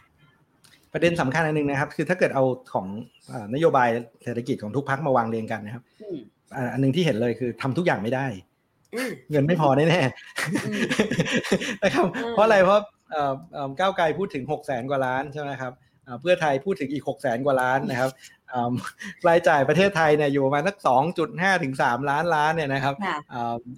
[0.94, 2.88] ประเด็นสำคัญอันหนึ่งนะครับ คือถ้าเกิดเอาของ
[3.54, 3.90] นโยบาย
[4.24, 5.84] เศรษฐกิจของทุกพักมาวางเรียงกันนะครับ
[6.74, 8.28] อันหนึ่งที่เห็นเลยคือทำทุกอย่างไม่ได้
[9.32, 12.82] เงินไม่พอแน่ๆนะครับ เพราะอะไรเพราะ
[13.80, 15.74] ก้าวไกลพูดถึงหกแสนกว่าล้านใช่ไหมครับ
[16.22, 18.12] เพื่อไทยพูดถึงอีกหกแสนกว่าล้านนะครับ
[19.28, 22.96] รายจ่ายประเทศไทยเนี่ยอยู่ประมาณสักสองจุดห้าถึงสามล้านล้านเนี่ยนะครับ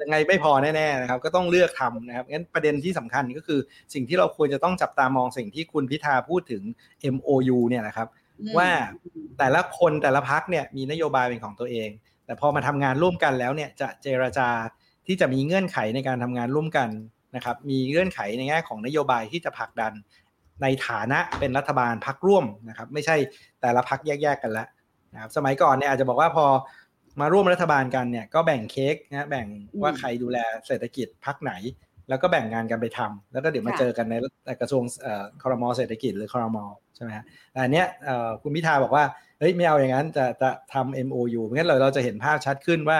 [0.01, 3.59] ยังไงไม่พอแน่ๆนะครับก็ต้องเลือกทำนะครับงั้นประเด็นที่สำคัญก็คือ
[3.93, 6.63] สิ่งที่เราควรจะต้องจับตามองสิ่งที่คุณพิธาพูดถึง
[7.15, 8.07] MOU เนี่ยนะครับ
[8.57, 8.69] ว่า
[9.39, 11.89] แต่ละคนแต่ละพักเนี่ยมีนโยบายเป็นของตัวเอง
[12.31, 14.49] แต่พอมาทำงานร่วมกันแล้วเนี่ยจะเจรจา
[15.07, 16.89] ที่จะมีเงื่อนไขในการทำงานร่วมกัน
[17.35, 19.93] นะครับ มีเงื่อนไขในแง่ของนโยบายที่จะผลักดัน
[20.61, 23.15] ในฐานะเป็นรัฐบาลพักร่วมนะครับ ไม่ใช่
[23.61, 24.67] แต่ละพักแยกๆกันแล้ว
[25.13, 26.45] นะครับสมัยก่อนเนี่ยอาจจะบอกว่าพอ
[27.21, 29.47] มาร่วมรัฐบาลกันเนี่ยก็แบ่งเค้กนะแบ่ง
[29.81, 31.53] ว่าใครดูแลเศรษฐกิจพักไหน
[32.09, 34.83] แล้วก็แบ่งงานกันไปทำแล้วก็เดี๋ยวมาเจอกันในกระทรวง
[35.41, 36.63] คอรมอเศรษฐกิจหรือคอรมอ
[37.01, 37.87] ช่ไหมฮะแต่อันเนี้ย
[38.41, 39.03] คุณพิธาบอกว่า
[39.39, 42.97] เฮ้ยไม่เอาอย่างนั้นจะจะทำ MOU งั้นเราเราจะเห็นภาพชัดขึ้นว่า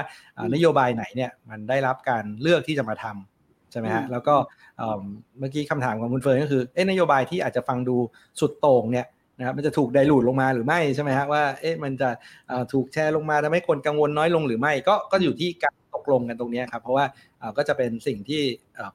[0.54, 4.36] นโยบายไหนเนี่ยมันได้รับการเลือกที่จะมาทำใช่ไหมฮะแล้วก็
[4.78, 7.96] เมื่อกี้คำถามของคุณเฟิร์นก็คือเอ๊ะนโยบายที่อาจจะฟังดู
[8.40, 9.06] สุดโต่งเนี่ย
[9.38, 12.10] นะครับมันจะถูกไดรูดลงมาหรือไม่ใช่ไหมฮะว่าเอ๊ะมันจะ
[12.74, 17.06] ถูกแชร์ลงมาทำให้คนกังวลน้อยลงหรือไม่ ก็ก็อยู่ที่การตกลงกันตรงนี้ครับเพราะว่า
[17.58, 18.42] ก็จะเป็นสิ่งที่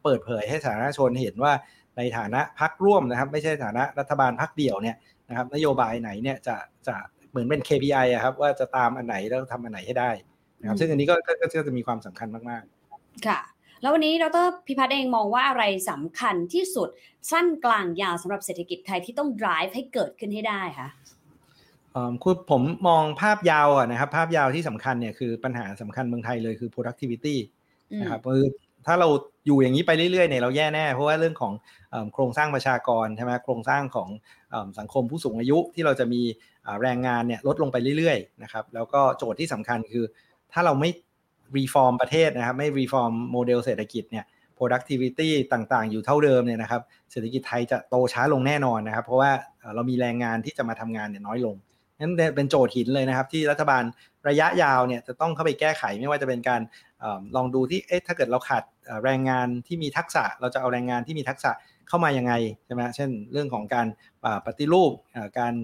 [0.03, 1.53] เปิดเผยให้สาธารณชนเห็นว่า
[1.97, 4.97] ในฐานะพักร่วมนะครับ ไม่ใช่ฐานะรัฐบาลพักเดี่ยวเนี่ย
[5.29, 6.57] นะครับนโยบายไหนเนี่ยจะ
[6.87, 6.97] จะ
[7.31, 10.11] เหมือนเป็น KPI อะครับว่าจะตามอันไหนแล้วทำอันไหนให้ได้
[10.61, 13.41] นะครับซึ่งอันนี้ก็ก็จะมีความสำคัญมากๆ ค่ะ
[13.83, 16.89] แล้ววันนี้ดรพิพัฒน์เองมองว่าอะไรสำคัญที่สุด
[17.31, 20.89] สั้นกลางยาวสำหรับเศรษฐกิจไทยที่ต้อง drive ให้เกิดขึ้นให้ได้คะ
[22.23, 27.37] คือผมมองภาพยาวอะนะครับ ภาพยาวที่สำคัญเนี่ยคือปัญหาสำคัญเมืองไทยเลยคือ productivity
[28.01, 28.47] นะครับคือ
[28.87, 29.09] ถ้าเรา
[29.47, 31.53] อยู่อย่างนี้ไปเรื่อยๆเนี่ยเราแย่แน่ เพราะว่าเรื่องของ
[32.15, 34.09] โครงสร้างประชากรใช่ไหมโครงสร้างของ
[34.79, 36.23] สังคมผู้สูงอายุที่เราจะมี
[36.83, 40.05] แรงงานเนี่ยลดลงไปเรื่อยๆนะครับแล้วก็โจทย์ที่สำคัญคือ
[40.53, 40.91] ถ้าเราไม่
[41.57, 44.25] reform ประเทศนะครับไม่ reform โมเดลเศรษฐกิจเนี่ย
[44.59, 49.31] productivity ต่างๆ อยู่เท่าเดิมเนี่ยนะครับเศรษฐกิจไทยจะโตช้าลงแน่นอนนะครับ เพราะว่า
[49.75, 51.57] เรามีแรงงานที่จะมาทำงานเนี่ยน้อยลง
[51.99, 53.83] นั่นเป็นโจทย์หินเลยนะครับ ที่รัฐบาล
[54.29, 56.61] ระยะยาวเนี่ยจะต้องเข้าไปแก้ไขไม่ว่าจะเป็นการ
[57.03, 57.05] อ
[57.37, 58.63] ลองดูที่เอ๊ะถ้าเกิดเราขาด
[59.05, 61.51] แรงงานที่มีทักษะ เราจะเอาแรงงานที่มีทักษะ
[61.89, 62.33] เข้ามายังไง
[62.67, 63.87] ใช่ไหมเช่นเรื่องของการ
[64.47, 64.93] ปฏิรูป
[65.39, 65.55] การ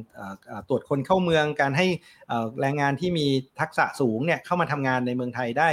[0.69, 1.87] ตรวจคนเข้าเมือง การให้
[2.61, 3.27] แรงงานที่มี
[3.61, 5.69] ทักษะสูงเนี่ยเข้ามาทำงานในเมืองไทยได้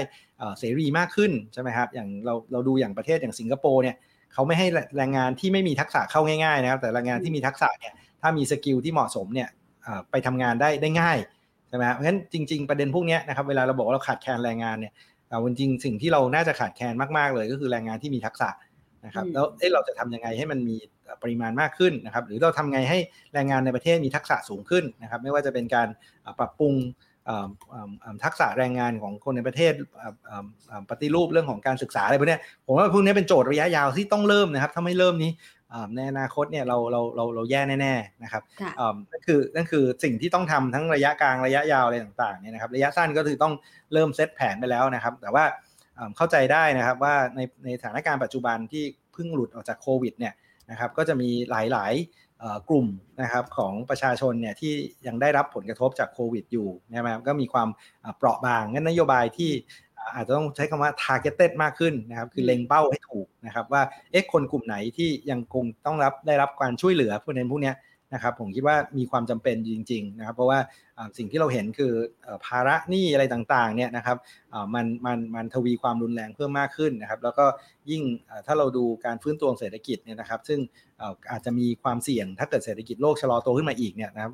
[0.60, 3.96] เสรีมากขึ้นใช่ไหมครับอย่างเราเราดูอย่างประเทศอย่างสิงคโปร์เนี่ย
[4.34, 9.50] เขาไม่ให้แรงงานที่ไม่มีทักษะเข้าง่ายๆนะครับแต่แรงงานที่มีทักษะเนี่ยถ้ามีสกิลที่เหมาะสมเนี่ย
[10.12, 11.18] ไปทำงานได้ได้ง่าย
[11.70, 14.94] ใช่ไหมครับเพราะฉะนั้นจริง ๆประเด็นพวกนี้นะครับเวลาเราบอกว่าเราขาดแคลนแรงงานเนี่ย
[15.46, 18.50] จริงสิ่งที่เราน่าจะขาดแคลนมากๆเลย ก็คือแรงงานที่มีทักษะ
[19.06, 20.78] นะครับแล้วเเราจะทำยังไงให้มันมี
[21.24, 23.00] ปริมาณมากขึ้นนะครับ หรือเราทำไงให้
[23.34, 25.88] แรงงานในประเทศมีทักษะสูงขึ้นนะครับ ไม่ว่าจะเป็นการ
[26.40, 26.74] ปรับปรุง
[28.24, 29.74] ทักษะแรงงานของคนในประเทศ
[30.90, 35.32] ปฏิรูปเรื่องของการศึกษาอะไรพวกนี้ผมว่าพวกนี้เป็นโจทย์ระยะยาวที่ต้องเริ่มนะครับ ถ้าไม่เริ่มนี้
[35.96, 38.44] ในอนาคตเนี่ยเราเราเราเราแย่แน่ๆนะครับ
[39.12, 43.54] นั่นคือนั่นคือสิ่งที่ต้องทำทั้งระยะกลางระยะยาวอะไรต่างๆเนี่ยนะครับ ระยะสั้นก็คือต้อง
[43.94, 45.44] เริ่มเซตแผนไปแล้วนะครับ แต่ว่า
[46.18, 48.84] เข้าใจได้นะครับว่าในในสถานการณ์ปัจจุบันที่
[49.14, 50.34] เพิ่งหลุดออกจากโควิดเนี่ย
[50.70, 51.94] นะครับก็จะมีหลาย
[52.30, 52.88] ๆกลุ่ม
[53.22, 54.74] นะครับของประชาชนเนี่ยที่
[55.08, 57.70] ยังได้รับผลกระทบจากโควิดอยู่นะครับก็มีความ
[58.18, 59.52] เปราะบางงั้นนโยบายที่
[60.16, 63.82] อาจจะต้องใช้คำว่า targeted มากขึ้นนะครับคือเล็งเป้าให้ถูกนะครับว่า
[64.12, 67.74] เอ๊ะคนกลุ่มไหนที่ยังคงต้องรับได้รับการช่วยเหลือพวกนี้พวกนี้
[68.14, 70.60] นะครับผมคิดว่ามีความจำเป็นจริงๆนะครับเพราะว่า
[71.18, 71.94] สิ่งที่เราเห็นคือ
[72.46, 74.18] ภาระหนี้อะไรต่างๆเนี่ยนะครับ
[74.74, 77.46] มันมันมันทวีความรุนแรงเพิ่มมากขึ้นนะครับแล้วก็
[77.90, 78.04] ยิ่ง
[78.48, 80.60] ถ้าเราดูการฟื้นตัวเศรษฐกิจเนี่ยนะครับซึ่ง
[81.32, 84.32] อาจจะมีความเสี่ยงถ้าเกิดเศรษฐกิจโลกชะลอตัวขึ้นมาอีกเนี่ยนะครับ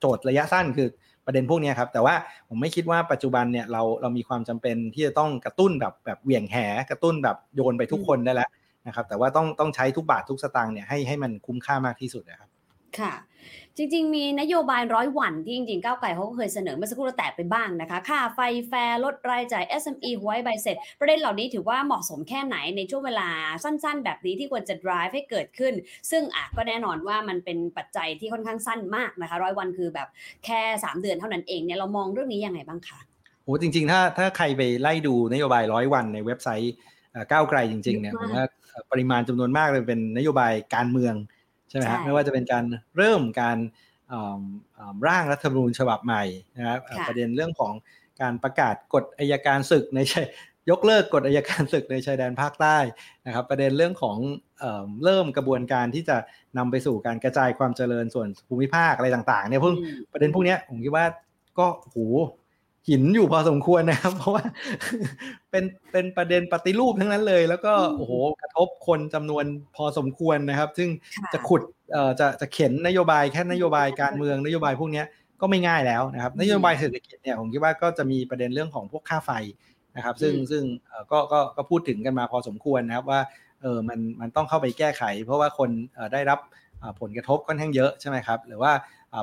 [0.00, 0.88] โจทย์ระยะสั้นคือ
[1.26, 2.14] ประเด็นพวกนี้ครับแต่ว่า
[2.48, 6.56] ผมไม่คิดว่าปัจจุบันเนี่ยเราเรามีความจำเป็นที่จะต้องกระตุ้นแบบแบบเหวี่ยงแห
[6.90, 8.50] กระตุ้นแบบโยนไปทุกคนได้แล้ว
[8.86, 12.47] นะครับแต่ว่าต้องต้องใช้ทุกบาททุกสตางค์เนี่ยให้ให้มันคุ้มค่ามากที่สุดนะครับ
[12.98, 13.14] ค่ะ
[13.76, 23.28] จริง ๆ มีนโยบายร้อยวันที่จริงๆก้าวไกลเขาก็เคยเสนอเมื่อสักครู่เราแตะไปบ้างนะคะ ค่าไฟแฟร์ลดรายจ่าย SME หวยใบเสร็จ ประเด็นเหล่านี้ถือว่าเหมาะสมแค่ไหนในช่วงเวลา
[23.64, 25.74] สั้นๆ แบบนี้ที่ควรจะ drive ให้เกิดขึ้น
[26.10, 30.08] ซึ่งอะก็แน่นอนว่ามันเป็นปัจจัยที่ค่อนข้างสั้นมากนะคะร้อยวันคือแบบ
[30.44, 32.98] แค่ 3 เดือนเท่านั้นเองเนี่ยเรามองเรื่องนี้ยังไงบ้างคะ
[33.44, 36.74] โอ้จริง ๆ ถ้าถ้าใครไปไล่ดูนโยบายร้อยวันในเว็บไซต์
[37.32, 38.44] ก้าวไกลจริงๆเนี่ยผมว่า
[38.90, 41.14] ปริมาณจำนวนมากเลยเป็นนโยบายการเมือง
[41.68, 42.64] ใช่ไหมครับไม่ว่าจะเป็นการ
[42.96, 43.58] เริ่มการ
[45.06, 46.22] ร่างรัฐธรรมนูญฉบับใหม่
[46.56, 46.78] นะครับ
[47.08, 47.72] ประเด็นเรื่องของ
[48.20, 50.00] การประกาศกฎอายการศึกใน
[50.70, 52.78] ยกเลิกกฎอายการศึกในชายแดนภาคใต้
[53.26, 54.16] นะครับ ประเด็นเรื่องของ
[54.58, 56.16] เเริ่มกระบวนการที่จะ
[56.58, 59.74] นำไปสู่การกระจายความเจริญส่วนภูมิภาคอะไรต่างๆเนี่ยพวก
[60.12, 61.06] ประเด็นพวกนี้ผมคิดว่า
[61.58, 61.96] ก็โห
[62.88, 64.44] หินอยู่พอสมควรนะครับ เพราะว่า
[65.50, 69.44] เป็นเป็นประเด็นปฏิรูปทั้งนั้นเลย แล้วก็โอ้โหกระทบคนจำนวน
[69.76, 70.88] พอสมควรนะครับ ซึ่ง
[71.32, 75.02] จะขุดเอ่อจะจะเข็นนโยบายแค่นโยบายการเมืองนโยบายพวกนี้
[75.40, 79.30] ก็ไม่ง่ายแล้วนะครับ นโยบายเศรษฐกิจเนี่ยผมคิดว่าก็จะมีประเด็นเรื่องของพวกค่าไฟ
[79.96, 80.62] นะครับ ซึ่งซึ่ง
[81.10, 83.20] ก็ก็ก็พูดถึงกันมาพอสมควรนะครับว่า
[83.62, 85.70] เออมันมันต้องเข้าไปแก้ไข เพราะว่าคน
[86.12, 86.38] ได้รับ
[87.00, 88.72] ผลกระทบค่อนข้างเยอะใช่ไหมครับ หรือว่า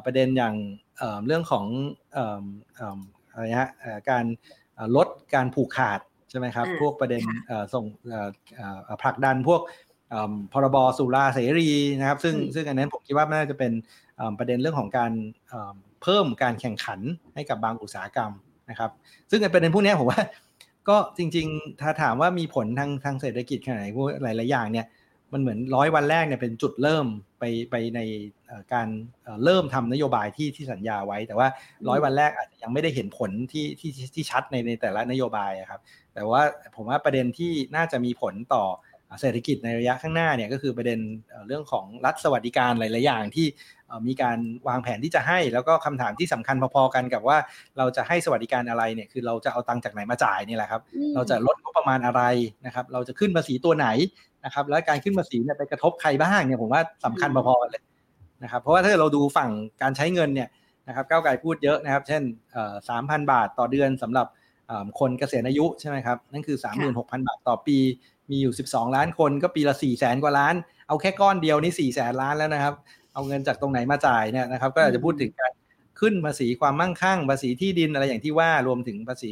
[0.06, 0.56] ประเด็นอย่าง
[1.26, 1.66] เรื่องของ
[3.36, 3.72] อะไรฮะ
[4.10, 4.26] การ
[4.96, 7.24] ลดการผูกขาดใช่ไหมครับ พวกประเด็น
[7.74, 7.86] ส่ง
[9.02, 9.62] ผลักดันพวก
[10.54, 11.70] พรบสุราเสรี
[12.00, 13.72] นะครับ ซึ่งซึ่งอันนั้นผมคิดว่าน่าจะเป็น
[14.40, 15.12] ประเด็นเรื่องของการ
[16.02, 17.00] เพิ่มการแข่งขัน
[17.36, 18.32] ให้กับบางอุตสาหกรรม
[18.70, 18.92] นะครับ
[19.30, 20.22] ซึ่งประเด็นพวกนี้ผมว่า
[20.90, 24.86] ก็จริง ๆ ถ้าถามว่ามีผลทางทางเศรษฐกิจขนาดไหนพวกหลายๆอย่างเนี่ย
[25.34, 27.06] มันเหมือนร้อยวันแรกเนี่ยเป็นจุดเริ่ม
[27.40, 28.00] ไปไปใน
[28.74, 28.88] การ
[29.44, 31.48] เริ่มทำนโยบายที่ที่สัญญาไว้ แต่ว่า
[31.90, 35.82] ร้อยวันแรกอาจจะยังไม่ได้เห็นผลที่ที่ที่ชัดในในแต่ละนโยบายครับ
[36.14, 36.42] แต่ว่า
[36.76, 38.64] ผมว่าประเด็นที่น่าจะมีผลต่อ
[39.22, 41.00] เศรษฐกิจในระยะข้างหน้าเนี่ยก็คือประเด็น
[41.48, 43.48] เรื่องของรัฐสวัสดิการหลาย ๆ อย่างที่
[44.08, 47.38] มีการวางแผนที่จะให้ แล้วก็คำถามที่สำคัญพอ ๆ กันกับว่า
[47.78, 50.82] เราจะให้สวัสดิการอะไรเนี่ยคือเราจะเอาตังค์จากไหนมาจ่ายนี่แหละครับ
[51.16, 52.22] เราจะลดงบประมาณอะไร
[52.66, 53.88] นะครับเราจะขึ้นภาษีตัวไหน
[54.46, 57.84] นะครับแล้วการขึ้นภาษีเนี่ยไปกระทบใครบ้างเนี่ยผมว่าสำคัญพอ ๆ กันเลย
[58.44, 59.50] นะครับเพราะว่าถ้าเราดูฝั่ง
[59.82, 60.50] การใช้เงินเนี่ย
[60.88, 62.22] นะครับก้าวไกลพูดเยอะนะครับ เช่น
[62.90, 64.28] สามพันบาทต่อเดือนสำหรับ
[65.00, 66.58] คนเกษียณอายุใช่ไหมครับนั่นคือ
[66.92, 67.78] 36,000 บาทต่อปี
[68.32, 70.56] มีอยู่ 12 ล้านคนก็ปีละ4 0 0แสนกว่าล้าน
[70.88, 72.74] เอาแค่ก้อนเดียวนี่4 0 0แสนล้านแล้วนะครับ
[73.14, 75.52] เอาเงินจากตรงไหนมาจ่ายเนี่ยนะครับ ก็อาจจะพูดถึงการ
[76.02, 79.32] ขึ้นภาษีความมั่งคั่งภาษีที่ดินอะไรอย่างที่ว่ารวมถึงภาษี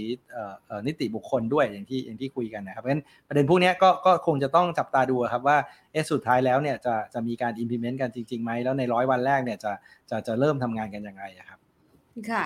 [0.88, 5.58] นิติบุคคลด้วยอย่างที่อย่างที่คุยกันนะครับเพราะฉะนั้นประเด็นพวกนี้ก็ก็คงจะต้องจับตาดูครับว่า
[5.92, 9.72] เอสุดท้ายแล้วเนี่ยจะจะมีการ implement กันจริงๆไหมแล้วในร้อยวันแรกเนี่ยจะ
[10.10, 11.60] จะจะเริ่มทำงานกันยังไงครับ
[12.32, 12.46] ค่ะ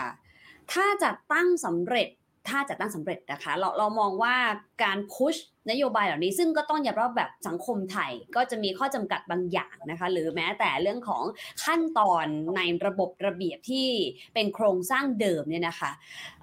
[0.71, 2.07] ถ้าจัดตั้งสำเร็จ
[2.49, 4.35] ถ้าจัดตั้งสำเร็จนะคะ เราเรามองว่า
[4.83, 5.35] การพุช
[5.69, 11.23] นโยบายเหล่านี้ซึ่งก็ต้องยอมรับแบบสังคมไทยก็จะมีข้อจำกัดบางอย่างนะคะ หรือแม้แต่เรื่องของ
[11.65, 12.25] ขั้นตอน
[12.57, 13.87] ในระบบระเบียบที่
[14.33, 15.91] เป็นโครงสร้างเดิมเนี่ยนะคะ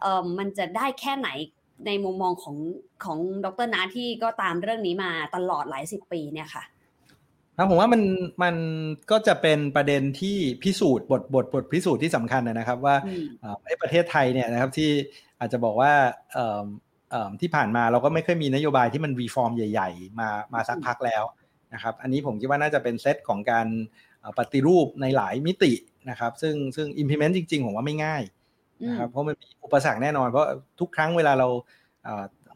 [0.00, 1.28] เออมันจะได้แค่ไหน
[1.86, 2.56] ในมุมมองของ
[3.04, 6.64] ของดรนาที่ก็ตามเรื่องนี้มาตลอดหลายสิบปีเนี่ยค่ะ
[7.56, 8.02] ครับผมว่ามัน
[8.42, 8.56] มัน
[9.10, 12.96] ก็จะเป็นประเด็นที่พิสูจน์บทบทบทพิสูจน์ที่สำคัญนะครับ ว่า
[13.66, 14.90] ในประเทศไทยเนี่ยนะครับที่
[15.40, 15.92] อาจจะบอกว่า
[17.40, 21.22] ที่ผ่านมาเราก็ไม่เคยมีนโยบายที่มันรีฟอร์มใหญ่ ๆ มามาสักพักแล้ว
[21.74, 23.66] นะครับ อันนี้ผมคิดว่าน่าจะเป็นเซตของการ
[24.38, 25.72] ปฏิรูปในหลายมิติ
[26.10, 28.22] นะครับ ซึ่งซึ่ง implement จริง ๆ ผมว่าไม่ง่าย
[28.88, 30.46] นะครับเพราะมันมีอุปสรรคแน่นอน เพราะ
[30.80, 31.48] ทุกครั้งเวลาเรา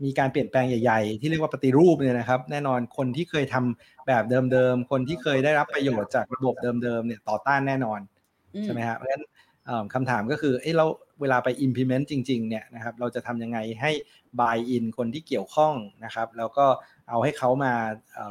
[0.04, 8.00] มีการเปลี่ยนแปลงใหญ่ๆ ที่เรียกว่าปฏิรูปเนี่ยนะครับ แน่นอนคนที่เคยทำแบบเดิมๆ คนที่เคยได้รับประโยชน์จากระบบเดิมๆเนี่ยต่อต้านแน่นอน
[8.64, 9.24] ใช่ไหมครับเพราะฉะนั้น
[9.94, 10.86] คำถามก็คือเอ้เรา
[11.20, 13.90] เวลาไป implement จริงๆเนี่ยนะครับเราจะทำยังไงให้
[14.40, 16.66] buy in คนที่เกี่ยวข้องนะครับแล้วก็
[17.08, 17.72] เอาให้เขามา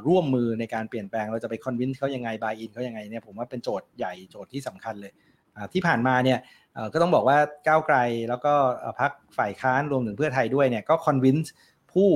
[0.07, 5.11] ร่วมมือในการเปลี่ยนแปลง เราจะไป convince เขายังไง buy in เขายังไงเนี่ยผมว่าเป็นโจทย์ใหญ่โจทย์ที่สำคัญเลย
[5.73, 6.39] ที่ผ่านมาเนี่ย
[6.93, 7.97] ก็ต้องบอกว่าก้าวไกล
[8.29, 8.53] แล้วก็
[8.99, 11.47] พักฝ่ายค้านรวมถึงเพื่อไทยด้วยเนี่ยก็ convince
[11.93, 12.09] ผู้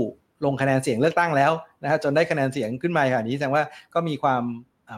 [0.45, 1.51] ลงคะแนนเสียงเลือกตั้งแล้ว
[1.83, 4.43] นะครับจนได้คะแนนเสียงขึ้นมาขนาดนี้แสดงว่าก็มีความ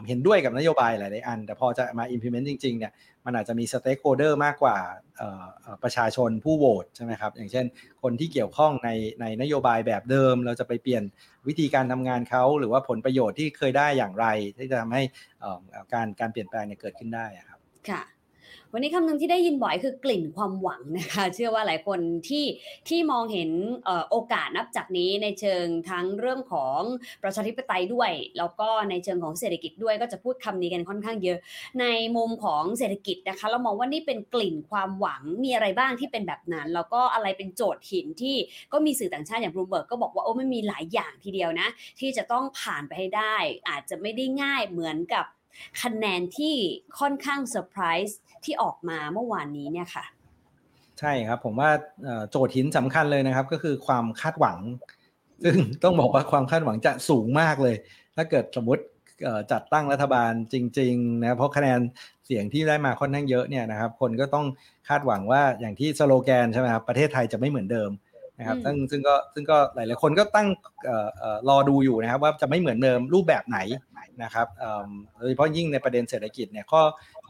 [0.08, 2.92] เห็นด้วยกับนโยบายหลายๆอัน แต่พอจะมา implement จริงๆเนี่ย
[3.24, 4.76] มันอาจจะมี stakeholder มากกว่า
[5.82, 7.66] ประชาชนผู้โหวตใช่ไหมครับ อย่างเช่น
[8.02, 11.02] คนที่เกี่ยวข้องในในนโยบายแบบเดิม เราจะไปเปลี่ยน
[11.48, 14.26] วิธีการทำงานเขาหรือว่าผลประโยชน์ที่เคยได้อย่างไร
[14.56, 15.02] ที่จะทำให้
[15.92, 18.02] การการเปลี่ยนแปลงเนี่ยเกิดขึ้นได้ครับค่ะ
[18.76, 22.44] วันนี้คำหนึ่งที่ได้ยินบ่อยคือกลิ่นความหวังนะคะ เชื่อว่าหลายคนที่
[22.88, 23.50] ที่มองเห็น
[24.10, 26.80] โอกาสนับจากนี้ในเชิงทั้งเรื่องของ
[27.22, 31.38] ประชาธิปไตยด้วย แล้วก็ในเชิงของเศรษฐกิจด้วยก็จะพูดคำนี้กันค่อนข้างเยอะ
[31.80, 31.84] ใน
[32.16, 38.36] มุมของเศรษฐกิจนะคะ เรามองว่านี่เป็นกลิ่นความหวังมีอะไรบ้างที่เป็นแบบนั้น แล้วก็อะไรเป็นโจทย์หินที่
[38.72, 41.68] ก็มีสื่อต่างชาติอย่างบลูเบิร์กก็บอกว่าโอ้ไม่มีหลายอย่างทีเดียวนะ
[42.00, 43.36] ที่จะต้องผ่านไปให้ได้
[43.68, 45.26] อาจจะไม่ได้ง่ายเหมือนกับ
[45.82, 46.54] คะแนนที่
[47.00, 50.04] ค่อนข้างเซอร์ไพรส์ที่ออกมาเมื่อวานนี้เนี่ยค่ะ
[51.00, 51.70] ใช่ครับผมว่า
[52.30, 54.58] โจทย์หินสำคัญเลยนะครับ ก็คือความคาดหวัง
[55.44, 57.76] ซึ่งต้องบอกว่าความคาดหวังจะสูงมากเลย
[58.16, 58.84] ถ้าเกิดสมมติ
[59.52, 61.80] จัดตั้งรัฐบาลจริงๆนะเพราะคะแนน
[62.26, 64.46] เสียงที่ได้มาค่อนข้างเยอะเนี่ยนะครับ คนก็ต้อง
[64.88, 67.90] คาดหวังว่าอย่างที่สโลแกนใช่ไหมครับประเทศไทยจะไม่เหมือนเดิม
[68.38, 70.48] นะครับซึ่งซึ่งก็ซึ่งก็หลาย ๆ คนก็ตั้ง
[71.48, 73.58] รอดูอยู่นะครับ ว่าจะไม่เหมือนเดิมรูปแบบไหน
[74.22, 74.46] นะครับ
[75.18, 76.82] โดยเฉพาะยิ่งในประเด็นเศรษฐกิจเนี่ยข้อ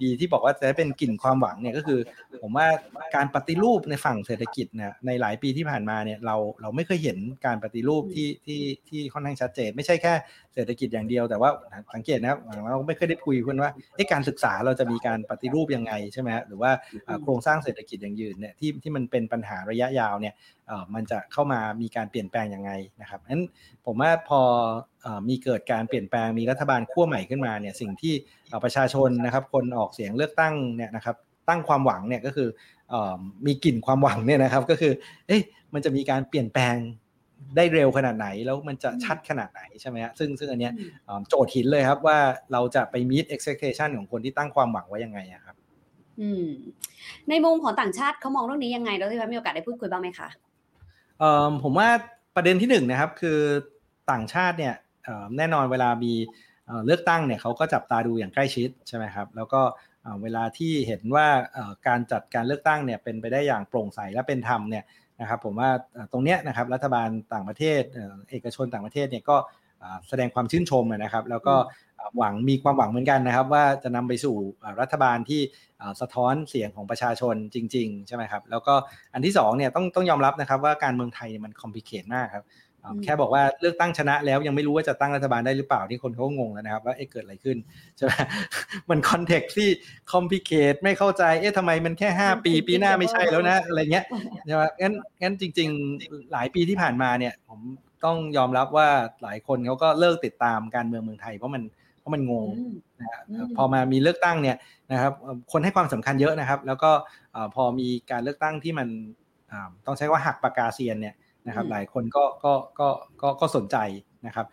[0.02, 2.00] ดีที่บอกว่าจะเป็นกลิ่นความหวังเนี่ยก็คือ
[2.42, 2.66] ผมว่า
[3.14, 10.12] การปฏิรูปในฝั่งเศรษฐกิจเนี่ยในหลายปีที่ผ่านมาเนี่ยเราเราไม่เคยเห็นการปฏิรูปที่ที่ที่ค่อนข้างชัดเจน ไม่ใช่แค่
[10.54, 11.50] เศรษฐกิจอย่างเดียวแต่ว่า
[11.94, 12.38] สังเกตนะครับ
[12.70, 13.70] เราไม่เคยได้คุยกันว่า
[14.12, 16.70] การศึกษาเราจะมีการปฏิรูปยังไงใช่ไหมหรือว่า
[17.22, 20.34] โครงสร้างเศรษฐกิจอย่างยืนเนี่ยที่ที่มันเป็นปัญหาระยะยาวเนี่ย
[20.94, 23.44] มันจะเข้ามามีการเปลี่ยนแปลงยังไงนะครับนั้น
[23.86, 24.40] ผมว่าพอ
[25.28, 28.14] มีเกิดการเปลี่ยนแปลงมีรัฐบาลขั้วใหม่ขึ้นมาเนี่ยสิ่งที่
[28.64, 31.16] ประชาชนนะครับคนออกเสียงเลือกตั้งเนี่ยนะครับ
[31.48, 32.48] ตั้งความหวังเนี่ยก็คือ
[33.46, 34.92] มีกลิ่นความหวังเนี่ยนะครับก็คือ
[35.28, 35.42] เอ๊ะ
[35.74, 36.76] มันจะมีการเปลี่ยนแปลง
[37.56, 40.72] ได้เร็วขนาดไหนแล้วมันจะชัดขนาดไหนใช่ไหมฮะซึ่งซึ่งอันเนี้ย
[41.28, 42.18] โจทย์หินเลยครับว่า
[42.52, 45.56] เราจะไป meet expectation ของคนที่ตั้งความหวังไว้ยังไงครับ
[46.20, 46.48] อืม
[47.28, 50.28] ในมุมของต่างชาติเขามองเรื่องนี้ยังไงเราที่พัมีโอกาสได้พูดคุยบ้างไหมคะ
[51.18, 51.88] เอ่อผมว่า
[52.36, 53.38] ประเด็นที่หนึ่งนะครับคือ
[54.10, 54.74] ต่างชาติเนี่ย
[55.36, 56.12] แน่นอนเวลามี
[56.86, 59.62] เลือกตั้งเนี่ยเขาก็จับตาดูอย่างใกล้ชิดใช่ไหมครับแล้วก็
[60.22, 61.26] เวลาที่เห็นว่า
[61.86, 64.84] การจัดการเลือกตั้งเนี่ยเป็นไปได้อย่างโปร่งใสและเป็นธรรมเนี่ย
[65.20, 65.70] นะครับผมว่า
[66.12, 67.82] ตรงเนี้ยนะครับรัฐบาลต่างประเทศ
[68.30, 69.36] เอกชนต่างประเทศเนี่ยก็
[70.08, 71.54] แสดงความชื่นชมนะครับแล้วก็
[72.18, 74.36] หวังมีความหวังเหมือนกันนะครับ ว่าจะนำไปสู่
[74.80, 75.40] รัฐบาลที่
[76.00, 78.74] สะท้อนเสียงของประชาชนจริง ๆ ใช่ไหมครับ แล้วก็
[79.14, 82.44] อันที่2เนี่ยต้องต้องยอมรับนะครับว่าการเมืองไทยมัน complicate มากครับ
[83.04, 87.56] แค่บอกว่าเลือกตั้งชนะแล้วยังไม่รู้ว่าจะตั้งรัฐบาลได้หรือเปล่าที่คนเขางงแล้วนะครับ ว่าเอ๊ะเกิดอะไรขึ้น
[87.96, 88.12] ใช่ไหม
[88.90, 89.68] มัน context ที่
[90.12, 94.04] complicate ไม่เข้าใจเอ๊ะทำไมมันแค่ 5 ปี ปีหน้าไม่ใช่แล้วนะอะไรเงี้ย
[94.46, 95.68] ใช่ไหมงั้นงั้นจริง
[96.00, 97.60] ๆ หลายปีที่ผ่านมาเนี่ยผม
[98.04, 98.88] ต้องยอมรับว่า
[99.22, 101.62] หลายคนเขาก็เลิกติดตามการเมืองเมืองไทยเพราะมัน
[102.00, 102.48] เพราะมันงง
[103.00, 103.08] นะ
[103.56, 104.56] พอมามีเลือกตั้งเนี่ย
[104.92, 105.12] นะครับ
[105.52, 106.90] คนให้ความสำคัญเยอะนะครับ แล้วก็
[107.54, 108.88] พอมีการเลือกตั้งที่มัน
[109.86, 111.14] ต้องใช้ว่าหักปากกาเซียนเนี่ย
[111.46, 112.88] นะครับหลายคนก็ก็ก็
[113.22, 113.76] ก็ก็สนใจ
[114.26, 114.46] นะครับ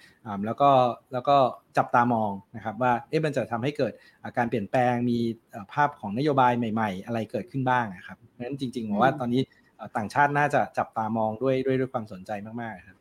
[0.46, 0.70] แล้วก็
[1.14, 1.38] แล้วก็
[1.78, 3.94] จับตามองนะครับว่าเอ๊ะมันจะทำให้เกิด
[4.38, 5.18] การเปลี่ยนแปลงมี
[5.74, 9.42] ภาพของนโยบายใหม่ ๆ อะไรเกิดขึ้นบ้างนะครับเพราะฉะนั้นจริงๆผมว่าตอนนี้
[9.98, 12.98] ต่างชาติน่าจะจับตามองด้วยด้วยด้วยความสนใจมากๆครับ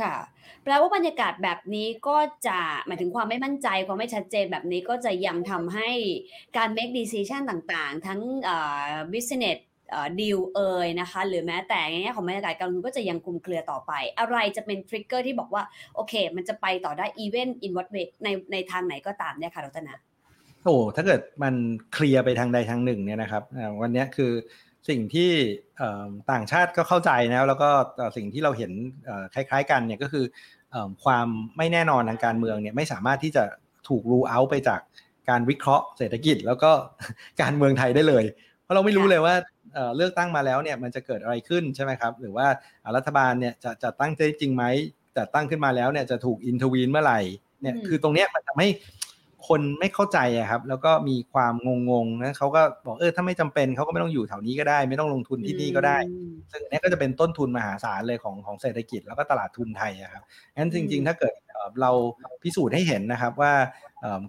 [0.00, 0.14] ค่ะ
[0.62, 5.90] แปลว่าบรรยากาศแบบนี้ก็จะหมายถึงความไม่มั่นใจความไม่ชัดเจนแบบนี้ก็จะยังทำให้
[6.56, 8.20] การ make decision ต่างๆ ทั้ง
[9.12, 9.58] business
[10.20, 15.62] ดีลเอยนะคะหรือแม้แต่ในแง่ของบรรยากาศการลงทุนก็จะยังคลุมเครือต่อไป อะไรจะเป็น trigger ที่บอกว่า
[15.94, 19.94] โอเค มันจะไปต่อได้อีเวนต์อินวัตเวในในทางไหนก็ตามเนี่ยค่ะรัตนา
[20.64, 21.54] โอ้ถ้าเกิดมัน
[21.92, 23.42] เคลียร์ไปทางใดทางหนึ่งเนี่ยนะครับ
[23.82, 24.32] วันนี้คือ
[24.88, 25.30] สิ่งที่
[26.32, 27.70] ต่างชาติก็เข้าใจนะแล้วก็
[28.16, 28.72] สิ่งที่เราเห็น
[29.34, 30.24] คล้าย ๆ กันเนี่ยก็คือ
[31.04, 33.44] ความไม่แน่นอนทางการเมืองเนี่ยไม่สามารถที่จะ
[33.88, 34.80] ถูกรูเอาไปจาก
[35.28, 36.70] การวิเคราะห์เศรษฐกิจ แล้วก็
[37.42, 38.24] การเมืองไทยได้เลย
[38.62, 39.34] เพราะเราไม่รู้เลยว่า
[39.96, 42.46] เลือกตั้งมาแล้วเนี่ยมันจะเกิดอะไรขึ้นใช่ไหมครับ หรือว่า
[42.96, 44.64] รัฐบาลเนี่ยจะจะตั้งใจจริงไหม
[45.14, 47.20] แต่ตั้งขึ้นมาแล้วเนี่ยจะถูกอินทวีนเมื่อไหร่
[47.60, 48.68] เนี่ยคือตรงเนี้ยมันทำให้
[49.48, 51.54] คนไม่เข้าใจอะครับ แล้วก็มีความ
[51.90, 55.98] งงๆนะเขาก็บอกเออถ้าไม่จำเป็นเขาก็ไม่ต้องอยู่แถวนี้ก็ได้ ไม่ต้องลงทุนที่นี่ก็ได้
[56.52, 60.22] ซึ่งนี้ก็จะเป็นต้นทุนมหาศาลเลยของของเศรษฐกิจแล้วก็ตลาดทุนไทยครับ
[60.56, 61.34] งั้นจริง ๆ ถ้าเกิด
[61.80, 61.90] เรา
[62.42, 63.52] พิสูจน์ให้เห็นนะครับว่า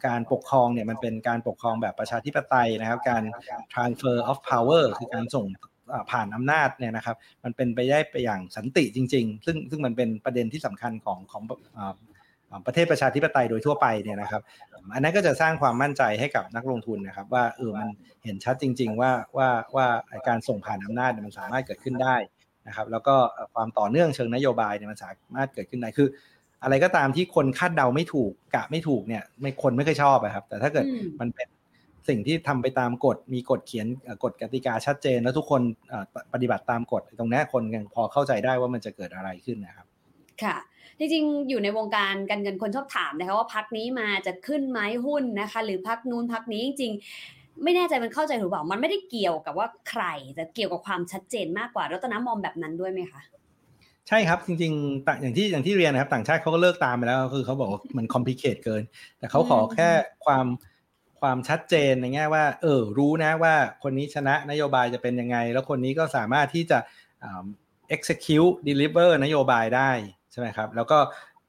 [0.08, 3.24] การปกครองเนี่ยมันเป็นการปกครองแบบประชาธิปไตยนะครับ การ
[3.74, 5.46] transfer of power คือการส่ง
[6.12, 11.44] ผ่านอำนาจเนี่ยนะครับ มันเป็นไปได้ไปอย่างสันติจริง ๆ ซึ่งซึ่งมันเป็นประเด็นที่สำคัญของของ
[12.66, 14.42] ประเทศประชาธิปไตยโดยทั่วไปเนี่ยนะครับ
[14.94, 17.88] อันนั้นก็จะสร้างความมั่นใจให้กับนักลงทุนนะครับ ว่าเออมัน
[18.24, 19.88] เห็นชัดจริง ๆ ว่าว่าว่า
[20.28, 22.16] การส่งผ่านอำนาจมันสามารถเกิดขึ้นได้
[22.68, 23.16] นะครับแล้วก็
[23.54, 26.08] ความต่อเนื่องเชิงนโยบายเนี่ยมันสามารถเกิดขึ้นได้คือ
[26.64, 30.86] อะไรก็ตามที่คนคาดเดาไม่ถูกกะไม่ถูกเนี่ยไม่คนไม่เคยชอบครับ แต่ถ้าเกิด
[31.20, 31.48] มันเป็น
[32.10, 33.88] สิ่งที่ทำไปตามกฎมีกฎเขียน
[34.24, 35.62] กฎกติกาชัดเจน แล้วทุกคน
[36.34, 39.88] ปฏิบัติตามกฎตรงนี้คนยังพอเข้าใจได้ว่ามันจะเกิดอะไรขึ้นนะครับ
[40.44, 40.56] ค่ะ
[41.00, 50.04] จริงๆ อยู่ในวงการการเงินคนชอบถามนะคะว่าพักนี้มาจะขึ้นไหมหุ้นนะคะ หรือพักนู้นพักนี้จริงๆไม่แน่ใจมันเข้าใจหรือเปล่า มันไม่ได้เกี่ยวกับว่าใคร
[50.36, 53.22] แต่เกี่ยวกับความชัดเจนมากกว่ารัตนมองแบบนั้นด้วยไหมคะ
[54.08, 58.84] ใช่ครับจริงๆต่างอย่างที่อย่างที่เรียนนะครับ ต่างชาติเขาก็เลิกตามไปแล้วคือเขาบอกว่ามัน complicate เกิน
[59.18, 59.90] แต่เขาขอแค่
[60.26, 60.46] ความ
[61.22, 66.78] ความชัดเจนในแง่ว่า เออรู้นะว่าคนนี้ชนะนโยบายจะเป็นยังไง แล้วคนนี้ก็สามารถที่จะ
[67.96, 69.92] execute deliver นโยบายได้
[70.36, 71.00] ใช่ไหมครับ แล้วก็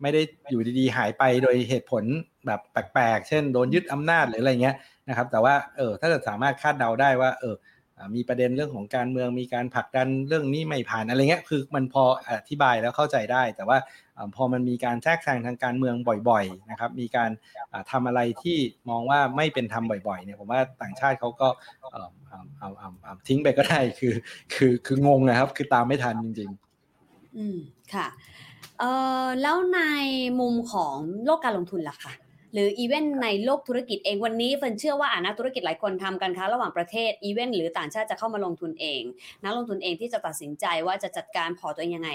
[0.03, 2.05] ไม่ได้อยู่ดีๆหายไปโดยเหตุผล
[2.47, 4.77] แบบแปลกๆ เช่นโดนยึดอำนาจหรืออะไรเงี้ย
[5.09, 7.57] นะครับ แต่ว่าเออถ้าเกิดสามารถคาดเดาได้ว่า เออ
[8.15, 13.79] มีประเด็นเรื่องของการเมืองมีการผลักดันเรื่องนี้ไม่ผ่านอะไรเงี้ยคือมันพออธิบายแล้วเข้าใจได้ แต่ว่า
[14.35, 15.95] พอมันมีการแทรกแซงทางการเมือง
[16.31, 17.31] บ่อยๆนะครับมีการ
[17.91, 18.59] ทำอะไรที่
[18.91, 21.49] มองว่าไม่เป็นธรรมบ่อยๆเนี่ยผมว่าต่างชาติเขาก็
[23.29, 24.15] ทิ้งไปก็ได้คือ
[24.55, 26.51] คือคืองงนะครับ คือตามไม่ทันจริง
[26.95, 27.57] ๆ อืม
[27.95, 28.07] ค่ะ
[28.79, 28.91] เอ่
[29.25, 29.81] อแล้วใน
[30.41, 32.15] มุมของโลกการลงทุนล่ะค่ะ
[32.53, 39.03] หรืออีเวนต์ในโลกธุรกิจเองวันนี้เฟินเชื่อว่าอ่านักธุรกิจหลายคนทำกันค้าระหว่างประเทศอีเวนต์หรือต่างชาติจะเข้ามาลงทุนเอง
[39.45, 42.11] นักลงทุนเองที่จะตัดสินใจว่าจะจัดการพอร์ตตัวเองยังไง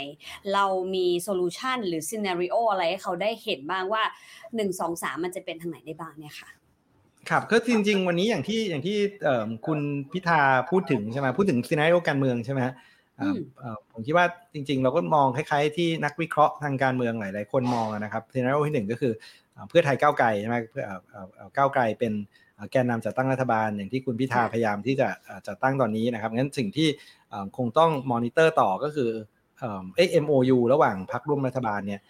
[0.53, 4.03] เรามี solution หรือ scenario อะไรให้เขาได้เห็นบ้างว่า
[4.39, 6.49] 1 2 3 มันจะเป็นทางไหนได้บ้างเนี่ยค่ะ
[7.29, 8.97] ครับก็จริง ๆ วันนี้อย่างที่อย่างที่
[9.65, 9.79] คุณ
[10.11, 12.61] พิธาพูดถึงใช่ไหมพูดถึง scenario การเมืองใช่ไหม
[13.91, 19.13] ผมคิดว่าจริง ๆ เราก็มองคล้ายๆ ที่นักวิเคราะห์ทางการเมืองหลาย ๆ คนมองนะครับ scenario ที่หนึ่งก็คือ
[19.69, 20.83] เพื่อไทยก้าวไกลใช่ไหมเพื่อ
[21.57, 22.13] ก้าวไกลเป็น
[22.71, 25.07] แกนนำจัดตั้งรัฐบาลอย่างที่คุณพิธาพยายามที่จะ
[25.47, 26.87] จัดตั้งตอนนี้นะครับงั้นสิ่งที่
[27.57, 29.09] คงต้องมอนิเตอร์ต่อก็คือ
[29.95, 32.01] MOU ระหว่างพรรคร่วมรัฐบาลเนี่ย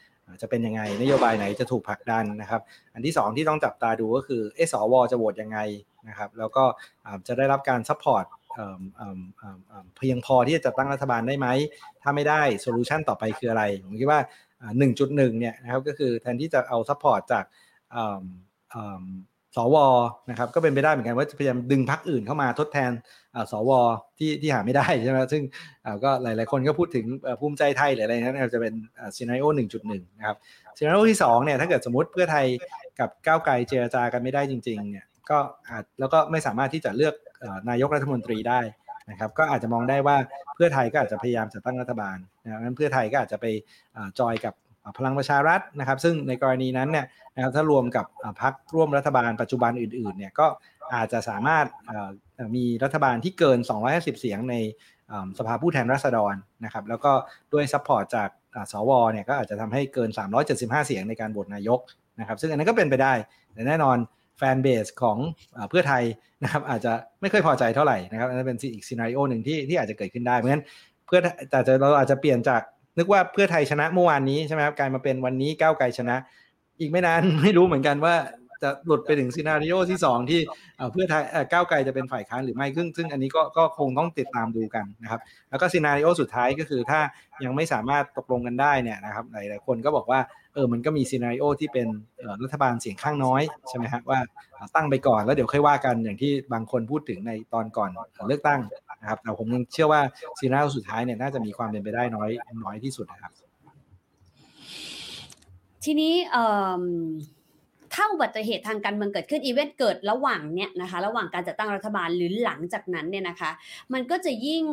[0.42, 2.62] จะเป็นยังไงนโยบายไหนจะถูกผลักดันนะครับ
[2.94, 5.60] อันที่ 2 ที่ต้องจับตาดูก็คือเอสวจะโหวตยังไง
[6.10, 6.64] นะครับ แล้วก็
[7.28, 8.26] จะได้รับการ support
[9.98, 11.48] เพียงพอที่จะจัดตั้งรัฐบาลได้ไหม
[12.04, 14.20] ถ้าไม่ได้ solution ต่อไปคืออะไร ผมคิดว่า
[14.80, 17.46] 1.1 เนี่ยนะครับก็คือแทนที่จะเอา support จาก
[19.56, 19.76] สว
[20.30, 22.92] นะครับก็เป็นไปได้เหมือนกันว่าจะพยายามดึงพรรคอื่นเข้ามาทดแทน
[23.52, 23.72] สว
[24.18, 25.44] ที่ที่หาไม่ได้ใช่ไหมซึ่ง
[26.04, 27.06] ก็หลาย ๆ คนก็พูดถึง
[27.40, 28.74] ภูมิใจไทยหรืออะไรนั้นจะเป็น
[29.16, 29.46] scenario
[29.80, 30.38] 1.1นะครับ
[30.78, 32.46] scenario ที่2เนี่ยถ้าเกิดสมมติเพื่อไทย
[33.00, 35.38] กับก้าวไกลเจรจากันไม่ได้จริง ๆ เนี่ยก็
[35.70, 37.16] อาจแล้วก็ไม่สามารถที่จะเลือก
[37.70, 38.62] นายกรัฐมนตรีได้
[39.10, 40.18] นะครับก็อาจจะมองได้ว่า
[40.56, 43.46] เพื่อไทยก็อาจจะพยายามจะตั้งรัฐบาลนะงั้นเพื่อไทยก็อาจจะไป
[44.20, 44.54] จอยกับ
[44.98, 48.06] พลังประชารัฐนะครับ ซึ่งในกรณีนั้นเนี่ยนะครับถ้ารวมกับ
[48.42, 50.48] พรรคร่วมรัฐบาลปัจจุบันอื่นๆเนี่ยก็
[50.96, 51.66] อาจจะสามารถ
[52.56, 54.56] มีรัฐบาลที่เกิน 250 เสียงใน
[55.38, 56.34] สภาผู้แทนราษฎร
[56.66, 57.12] นะครับ แล้วก็
[57.54, 58.30] ด้วย support จาก
[58.72, 60.10] สวเนี่ยก็อาจจะทำให้เกิน
[60.48, 61.80] 375 เสียงในการโหวตนายก
[62.20, 63.14] นะครับ ซึ่งอันนั้นก็เป็นไปได้
[63.54, 63.98] แต่แน่นอน
[64.42, 65.18] fan base ของ
[65.70, 66.04] เพื่อไทย
[66.44, 70.64] นะครับอาจจะไม่ค่อยพอใจเท่าไหร่นะครับนั้นเป็นอีก scenario หนึ่งที่ที่อาจจะเกิดขึ้นได้เพราะฉะนั้น
[71.06, 72.62] เพื่อแต่เราอาจจะเปลี่ยนจาก
[72.98, 76.16] นึกว่าเพื่อไทยชนะเมื่อวานนี้ใช่ไหมครับกลายมาเป็นวันนี้ก้าวไกลชนะ
[76.80, 78.16] อีกไม่นานไม่รู้เหมือนกันว่า
[78.64, 80.42] จะหลุดไปถึง scenario ที่ 2 ที่
[80.92, 87.00] เพื่อไทยก้าวไกลจะเป็นฝ่ายค้านหรือไม่ซึ่งซึ่งอันนี้ก็ก็คงต้องติดตามดูกันนะครับ แล้วก็ scenario สุดท้ายก็คือถ้า
[87.44, 90.20] ยังไม่สามารถตกลงกันได้เนี่ยนะครับหลายๆคนก็บอกว่า
[90.54, 91.88] เออมันก็มี scenario ที่เป็น
[92.44, 94.20] รัฐบาลเสียงข้างน้อยใช่ไหมครับว่า
[94.76, 97.90] ตั้งไปก่อนแล้วเดี๋ยวค่อยว่ากันอย่างที่บางคนพูดถึงในตอนก่อน
[98.28, 98.62] เลือกตั้ง
[99.02, 100.02] นะครับแต่ผมยังเชื่อว่า
[100.40, 102.30] scenario สุดท้ายเนี่ยน่าจะมีความเป็นไปได้น้อย
[102.64, 103.32] น้อยที่สุดนะครับ
[105.84, 106.14] ทีนี้
[107.94, 113.52] ถ้าอุบัติเหตุทางการเมืองเกิดขึ้นอีเวนต์เกิดระหว่างเนี้ยนะคะ ระหว่างการจัดตั้งรัฐบาลหรือหลังจากนั้นเนี่ยนะคะ
[113.94, 114.64] มันก็จะยิ่ง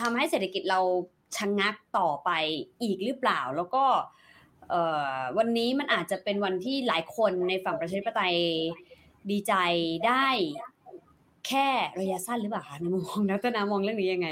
[0.00, 0.80] ทำให้เศรษฐกิจเรา
[1.36, 2.30] ชะงักต่อไป
[2.82, 3.84] อีกหรือเปล่า แล้วก็
[5.38, 8.36] วันนี้มันอาจจะเป็นวันที่หลายคนในฝั่งประชาธิปไตย
[9.30, 9.54] ดีใจ
[10.06, 10.26] ได้
[11.46, 11.68] แค่
[12.00, 14.28] ระยะสั้นหรือเปล่าคะในมุมของนักตนามองเรื่องนี้ยังไง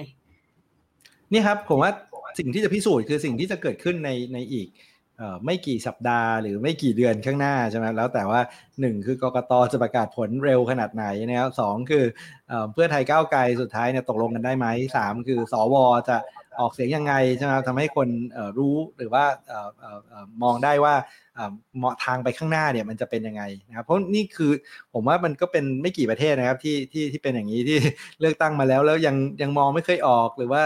[1.33, 1.91] นี่ครับผมว่า
[2.39, 4.69] สิ่งที่จะพิสูจน์คือสิ่งที่จะเกิดขึ้นในในอีก
[5.45, 8.41] ไม่กี่สัปดาห์หรือไม่กี่เดือนข้างหน้าใช่ไหมแล้วแต่ว่า
[8.75, 12.05] 1 คือกกตจะประกาศผลเร็วขนาดไหนนะครับสองคือ
[12.73, 15.77] เพื่อไทยก้าวไกลสุดท้ายเนี่ยตกลงกันได้ไหมสามคือสว
[16.09, 16.17] จะ
[16.61, 18.09] ออกเสียงยังไงใช่ไหมทำให้คน
[18.59, 19.25] รู้หรือว่า
[20.43, 20.95] มองได้ว่า
[21.79, 24.53] เหมาะทางไปข้างหน้าเนี่ยมันจะเป็นยังไงนะครับเพราะนี่คือ
[24.95, 27.79] ผมว่ามันก็เป็นไม่กี่ประเทศนะครับที่ที่ที่เป็นอย่างนี้ที่
[28.21, 30.63] เลือกตั้งมาแล้วแล้วยังยังมองไม่เคยออกหรือว่า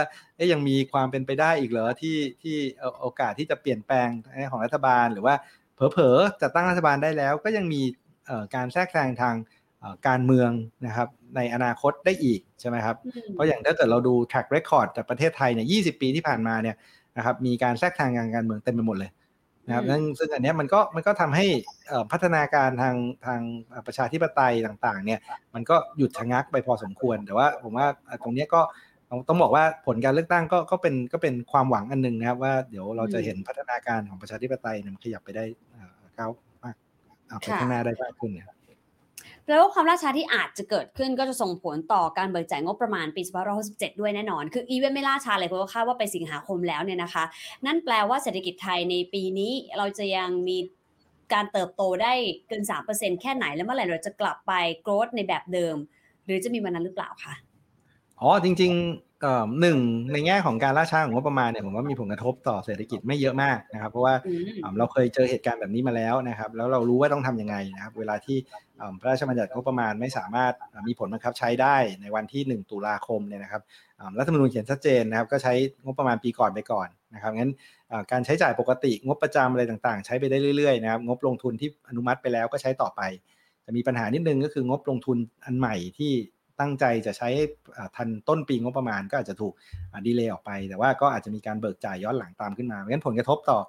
[0.51, 2.55] ยังมีความเป็นไปได้อีกเหรอที่ที่
[3.01, 4.09] โอกาสที่จะเปลี่ยนแปลง
[4.51, 5.35] ของรัฐบาลหรือว่า
[5.75, 7.81] เผลอๆจะตั้งรัฐบาลได้แล้ว ก็ยังมี
[8.55, 9.35] การแทรกแซงทาง
[10.07, 10.49] การเมือง
[10.85, 12.95] นะครับในอนาคตได้อีกใช่ไหมครับ
[13.33, 16.75] เพราะอย่างถ้าเกิดเราดู track record จากประเทศไทยเนี่ยยีปีที่ผ่านมาเนี่ย
[17.17, 19.11] นะครับมีการแทรกทางงานการเมืองเต็มไปหมดเลย
[19.67, 21.45] นะครับนั่นซึ่งอันนี้มันก็มันก็ทำให้
[22.11, 22.95] พัฒนาการทาง
[23.25, 23.41] ทาง
[23.87, 25.19] ประชาธิปไตยต่างๆเนี่ย
[25.53, 27.87] มันก็หยุดชะงักไปพอสมควร แต่ว่าผมว่า
[28.23, 28.61] ตรงนี้ก็
[29.27, 35.45] ต้องบอกว่าผลการเลือกตั้งก็ก็เป็นก็เป็นความหวังอันหนึ่งนะครับว่าเดี๋ยวเราจะเห็นพัฒนาการของประชาธิปไตยมันขยับไปได้
[36.17, 36.31] ก้าว
[36.63, 36.75] มาก
[37.39, 38.47] ไปข้างหน้าได้มากขึ้นเนี่ย
[39.49, 43.21] แล้วความล่าช้าที่อาจจะเกิดขึ้นก็จะส่งผลต่อการเบิกจ่ายงบประมาณปี
[43.61, 47.23] 2567 ด้วยแน่นอน คืออีเวนต์ไม่ล่าช้าเลยเพราะว่าคาดว่าไปสิงหาคมแล้วเนี่ยนะคะ
[47.65, 50.57] นั่นแปลว่าเศรษฐกิจไทยในปีนี้เราจะยังมี
[51.33, 52.13] การเติบโตได้
[52.47, 55.75] เกิน 3%แค่ไหนแล้วเมื่อไหร่เราจะกลับไปโกรธในแบบเดิม
[56.25, 57.33] หรือจะมีวันนั้นหรือเปล่าคะ
[58.19, 59.06] อ๋อจริง ๆ
[59.61, 59.79] หนึ่ง
[60.13, 64.13] ในแง่ของการล่าช้าของงบประมาณเนี่ยผมว่ามีผลกระทบต่อเศรษฐกิจไม่เยอะมากนะครับ เพราะว่า
[64.77, 68.37] เราเคยเจอเหตุการณ์แบบนี้มาแล้วนะครับ แล้วเรารู้ว่าต้องทํำยังไงนะครับ เวลาที่
[68.99, 70.53] พระราชบัญญัติงบประมาณไม่สามารถ
[70.87, 73.61] มีผลบังคับใช้ได้ในวันที่ 1 ตุลาคมเนี่ยนะครับ
[74.17, 75.53] รัฐธรรมนูญเขียนชัดเจนนะครับก็ใช้
[75.85, 77.51] งบประมาณปีก่อนไปก่อนนะครับงั้น
[78.11, 83.01] การใช้จ่ายปกติงบประจำอะไรต่างๆ ใช้ไปได้เรื่อยๆนะครับงบลงทุนที่อนุมัติไปแล้วก็ใช้ต่อไป
[83.65, 86.13] จะมีปัญหานิดนึงก็คืองบลงทุนอันใหม่ที่
[86.59, 87.29] ตั้งใจจะใช้
[87.95, 89.53] ทันต้นปีงบประมาณก็อาจจะถูก
[90.07, 93.59] ดีเลย์ออกไป แต่ว่าก็อาจจะมีการเบิกจ่ายย้อนหลังตามขึ้นมาเพราะฉะนั้นผลกระทบต่อ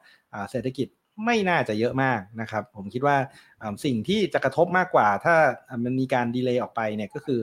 [0.50, 0.88] เศรษฐกิจ
[1.24, 3.16] ไม่น่าจะเยอะมากนะครับ ผมคิดว่า
[3.84, 5.34] สิ่งที่จะกระทบมากกว่า ถ้า
[5.84, 7.40] มันมีการดีเลย์ออกไปเนี่ยก็คือ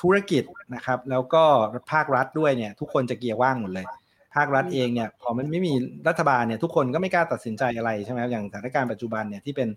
[0.00, 0.42] ธุรกิจ
[0.74, 1.44] นะครับ แล้วก็
[1.92, 3.86] ภาครัฐด้วยเนี่ย ทุกคนจะเกียร์ว่างหมดเลย
[4.34, 5.74] ภาครัฐเองเนี่ยพอมันไม่มี
[6.08, 9.68] รัฐบาลเนี่ยทุกคนก็ไม่กล้าตัดสินใจอะไรใช่ไหมอย่างสถานการณ์ปัจจุบันเนี่ยที่เป็น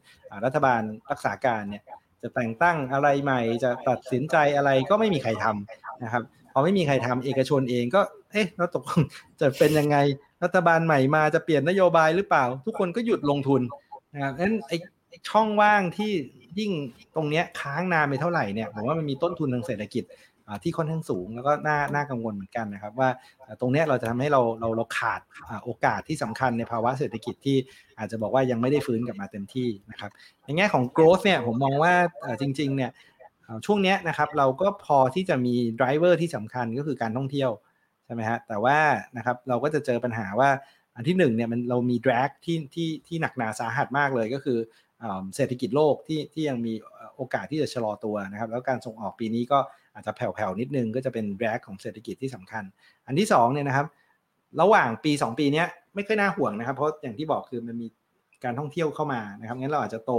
[0.45, 0.81] รัฐบาล
[1.11, 1.83] รักษาการเนี่ย
[2.21, 8.01] จะแต่งตั้งอะไรใหม่ จะตัดสินใจอะไรก็ไม่มีใครทำนะครับพอไม่มีใครทำเอกชนเองก็
[8.31, 8.83] เอ๊ะแล้วตก
[9.41, 9.97] จะเป็นยังไง
[10.43, 13.61] รัฐบาลใหม่มาจะเปลี่ยนนโยบายหรือเปล่า ทุกคนก็หยุดลงทุน
[14.13, 14.77] นะครับนั้นไอ้
[15.29, 16.11] ช่องว่างที่
[16.59, 16.71] ยิ่ง
[17.15, 20.03] ตรงเนี้ยค้างนานไปเท่าไหร่เนี่ยผมว่ามันมีต้นทุนทางเศรษฐกิจ
[20.63, 23.09] ที่ค่อนข้างสูงแล้วก็น่าน่ากังวลเหมือนกันนะครับ ว่า
[23.59, 25.21] ตรงนี้เราจะทำให้เราเราเราขาด
[25.65, 27.57] โอกาสที่สำคัญในภาวะเศรษฐกิจที่
[27.97, 30.11] อาจจะบอกว่ายังไม่ได้ฟื้นกลับมาเต็มที่นะครับ
[30.43, 31.93] ในแง่ของ growth เนี่ยผมมองว่า
[32.41, 32.91] จริงๆเนี่ย
[33.65, 37.51] ช่วงนี้นะครับเราก็พอที่จะมี driver ที่สำคัญก็คือการท่องเที่ยว
[38.05, 38.77] ใช่ไหมฮะแต่ว่า
[39.17, 40.49] นะครับเราก็จะเจอปัญหาว่า
[40.95, 44.59] อันที่หนึ่งเนี่ยมันเรามี drag ที่ที่ที่หนักหนาสาหัสมากเลยก็คือ
[45.35, 46.73] เศรษฐกิจโลกที่ที่ยังมี
[47.15, 49.59] โอกาสที่จะชะลอตัวนะครับ แล้วการส่งออกปีนี้ก็
[49.97, 52.63] อาจจะแผ่วๆนิดนึงก็จะเป็นแรกของเศรษฐกิจที่สำคัญ
[53.07, 53.87] อันที่2เนี่ยนะครับ
[54.61, 55.63] ระหว่างปี 2 ปีนี้
[55.95, 57.87] ไม่ค่อยน่าห่วงนะครับ เพราะอย่างที่บอกคือมันมี
[58.43, 60.11] การท่องเที่ยวเข้ามานะครับงั้นเราอาจจะโต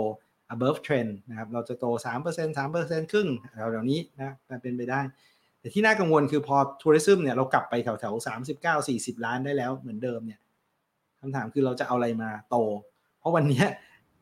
[0.54, 5.00] above trend นะครับเราจะโต 3% 3%ครึ่งแถวๆนี้นะเป็นไปได้
[5.60, 10.40] แต่ที่น่ากังวลคือพอ tourism เนี่ยเรากลับไปแถวๆ 39 40 ล้านได้แล้วเหมือนเดิมเนี่ย
[11.20, 12.56] คำถามคือเราจะเอาอะไรมาโต
[13.18, 13.64] เพราะวันนี้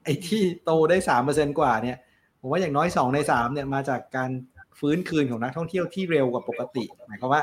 [0.05, 0.97] ไอ้ที่โตได้
[1.29, 1.97] 3%กว่าเนี่ย
[2.41, 4.31] ผมว่าอย่างน้อย 2 ใน 3เนี่ยมาจากการ
[4.79, 7.43] ฟื้นคืนของนักท่องเที่ยวที่เร็วกว่าปกติหมายความว่า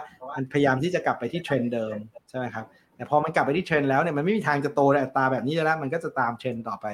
[0.53, 1.95] พยายามที่จะกลับไปที่เทรนเดิม
[2.29, 2.65] ใช่ไหมครับ
[2.95, 6.85] แต่พอมันกลับไปที่เทรนแล้วเนี่ยมันไม่มีทางจะโตในอัตราแบบนี้แล้วมันก็จะตามเทรนต่อไป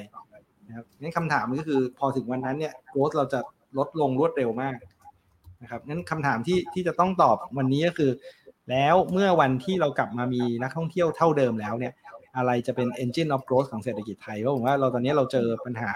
[0.67, 3.39] นะครับงั้นคำถามก็คือพอถึงวันนั้นเนี่ยโกรธเราจะ
[3.77, 4.75] ลดลงรวดเร็วมาก
[5.61, 8.11] นะครับงั้นคำถามที่ที่จะต้องตอบวันนี้ก็คือ
[8.71, 11.93] แล้วเมื่อวันที่เรากลับมามีนักท่องเที่ยวเท่าเดิมแล้วเนี่ย
[12.37, 15.91] อะไรจะเป็น engine of growth ของเศรษฐกิจไทยเพราะผมว่าเราตอนนี้เราเจอปัญหา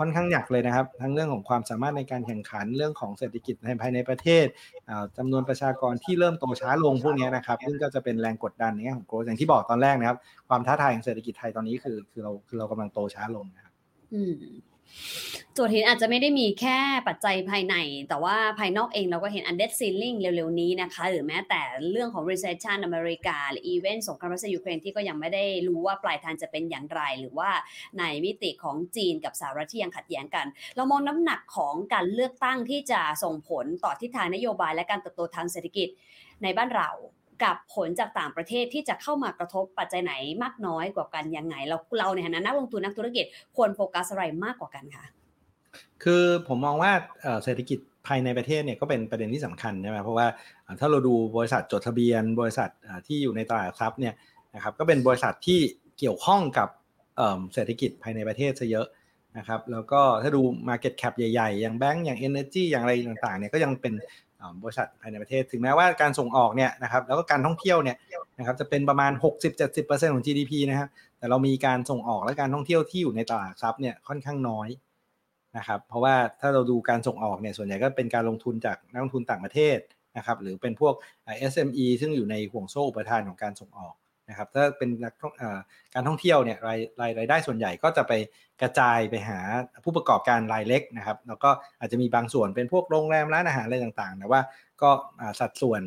[0.00, 4.46] ค่อนข้างหนักเลยนะครับ ทั้งเรื่องของความสามารถในการแข่งขันเรื่องของเศรษฐกิจในภายในประเทศ
[5.18, 13.74] จำนวนประชากรที่เริ่มโตช้าลงพวกนี้นะครับซึ่งก็จะเป็นแรงกดดันในแง่ของโกลด์อย่างที่บอกตอนแรกนะครับ ความท้าทายของเศรษฐกิจไทยตอนนี้คือคือเราคือเรากำลังโตช้าลงนะครับ
[15.54, 16.78] โจทย์หินอาจจะไม่ได้มีแค่
[17.08, 17.74] ปัจจัยภายใน
[18.08, 21.60] แต่ว่าภายนอกเองเราก็เห็นอันเด d ซีลิงเร็วๆนี้นะคะ หรือแม้แต่
[21.90, 27.50] เรื่องของ recession อเมริกา หรืออีเวนต์สงครามรัสเซียยูเครนที่ก็ยังไม่ได้รู้ว่าปลายทางจะเป็นอย่างไร หรือว่า
[27.98, 35.88] ในมิติของจีนกับสหรัฐที่ยังขัดแย้งกัน เรามองน้ำหนักของการเลือกตั้งที่จะส่งผลต่อทิศทางนโยบายและการเติบโตทางเศรษฐกิจ
[36.42, 36.90] ในบ้านเรา
[37.44, 40.12] กับผลจากต่างประเทศที่จะเข้ามากระทบปัจจัยไหน
[40.42, 43.24] มากน้อยกว่ากันยังไง เราเราในฐานะนักลงทุนนักธุรกิจ
[43.56, 45.04] ควรโฟกัสอะไรมากกว่ากันคะ
[46.02, 46.92] คือผมมองว่า
[47.44, 50.26] เศรษฐกิจภายในประเทศเนี่ยก็เป็นประเด็นที่สำคัญใช่ไหมเพราะว่า
[50.80, 52.68] ถ้าเราดูบริษัทจดทะเบียน บริษัท
[53.06, 54.14] ที่อยู่ในตลาดทรัพย์เนี่ย
[54.54, 55.60] นะครับก็เป็นบริษัทที่
[55.98, 56.68] เกี่ยวข้องกับ
[57.54, 58.86] เศรษฐกิจภายในประเทศซะเยอะ
[59.38, 63.94] นะครับแล้วก็ถ้าดู Market Cap ใหญ่ๆ อย่างแบงก์อย่าง Energy อย่างอะไรต่างๆเนี่ยก็ยังเป็น
[64.62, 67.96] บริษัทภายในประเทศ ถึงแม้ว่าการส่งออกเนี่ยนะครับแล้วก็การท่องเที่ยวเนี่ย
[68.38, 69.12] นะครับจะเป็นประมาณ
[69.62, 70.88] 60-70%ของ GDP นะครับ
[71.18, 74.68] แต่เรามีการส่งออกและการท่องเที่ยวที่อยู่ในตลาดทรัพย์เนี่ยค่อนข้างน้อย
[75.56, 79.78] นะครับเพราะว่าถ้าเราดูการส่งออกเนี่ยส่วนใหญ่ก็เป็นการลงทุนจากนักลงทุนต่างประเทศ
[80.16, 80.94] นะครับหรือเป็นพวก
[81.52, 83.94] SME ซึ่งอยู่ในห่วงโซ่อุปทานของการส่งออก
[84.30, 85.14] นะครับถ้าเป็นนัก
[85.94, 88.12] การท่องเที่ยวเนี่ยรายรายรายได้ส่วนใหญ่ก็จะไป
[88.62, 89.38] กระจายไปหา
[89.84, 91.50] ผู้ประกอบการรายเล็กนะครับ แล้วก็
[91.80, 94.40] อาจจะมีบางส่วนเป็นพวกโรงแรมร้านอาหารอะไรต่างๆแต่ว่า
[94.82, 94.90] ก็
[95.40, 95.82] สัดส่วน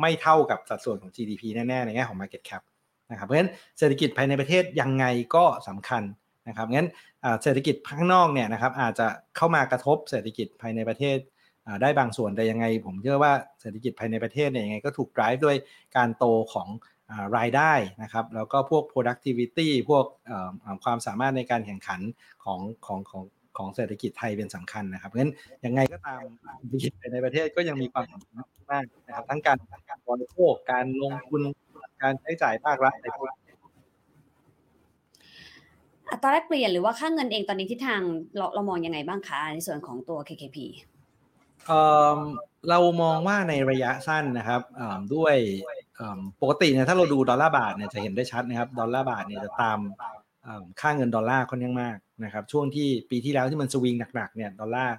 [0.00, 2.62] ไม่เท่ากับสัดส่วนของ GDP แน่ๆในแง่ของ Market Cap
[3.10, 6.02] นะครับเพราะฉะนั้นเศรษฐกิจภายในประเทศยังไงก็สำคัญ
[6.48, 6.88] นะครับงั้น
[7.42, 11.18] เศรษฐกิจข้างนอกเนี่ยนะครับอาจจะเข้ามากระทบเศรษฐกิจภายในประเทศ
[11.82, 15.56] ได้บางส่วนแต่ยังไง ผมเชื่อว่าเศรษฐกิจภายในประเทศเนี่ยยังไงก็ถูก drive ด้วย
[15.96, 16.68] การโตของ
[17.36, 20.04] รายได้นะครับ แล้วก็พวก productivity พวก
[20.84, 22.00] ความสามารถในการแข่งขัน
[22.44, 23.24] ของของของ
[23.58, 25.34] ขของเศรษฐกิจไทยเป็นสำคัญนะครับเพราะฉะนั้น
[25.64, 26.20] ยังไงก็ตาม
[26.68, 28.34] เศรษฐกิจในประเทศก็ยังมีความสำคัญ
[28.72, 29.58] มากนะครับ ทั้งการ
[29.88, 31.42] การบริโภคการลงทุน
[32.02, 33.34] การใช้จ่ายภาครัฐในพวก
[36.10, 38.00] อัตราแลกเปลี่ยนหรือว่าค่าเงินเองตอนนี้ทิศทาง
[38.36, 40.56] เราเรามองยังไงบ้างคะในส่วนของตัว KKP
[41.66, 41.80] เอ่
[42.16, 42.18] อ
[42.68, 45.34] เรามองว่าในระยะสั้นนะครับเอ่อด้วย
[45.64, 45.79] เอ่อ
[46.42, 49.78] ปกติเนี่ยถ้าเราดูดอลลาร์บาทเนี่ยจะเห็นได้ชัดนะครับดอลลาร์บาทเนี่ยจะตาม
[50.80, 54.96] ค่าเงินดอลลาร์ค่อนข้างมากนะครับช่วงที่ปีที่แล้วที่มันสวิงหนักๆเนี่ยดอลลาร์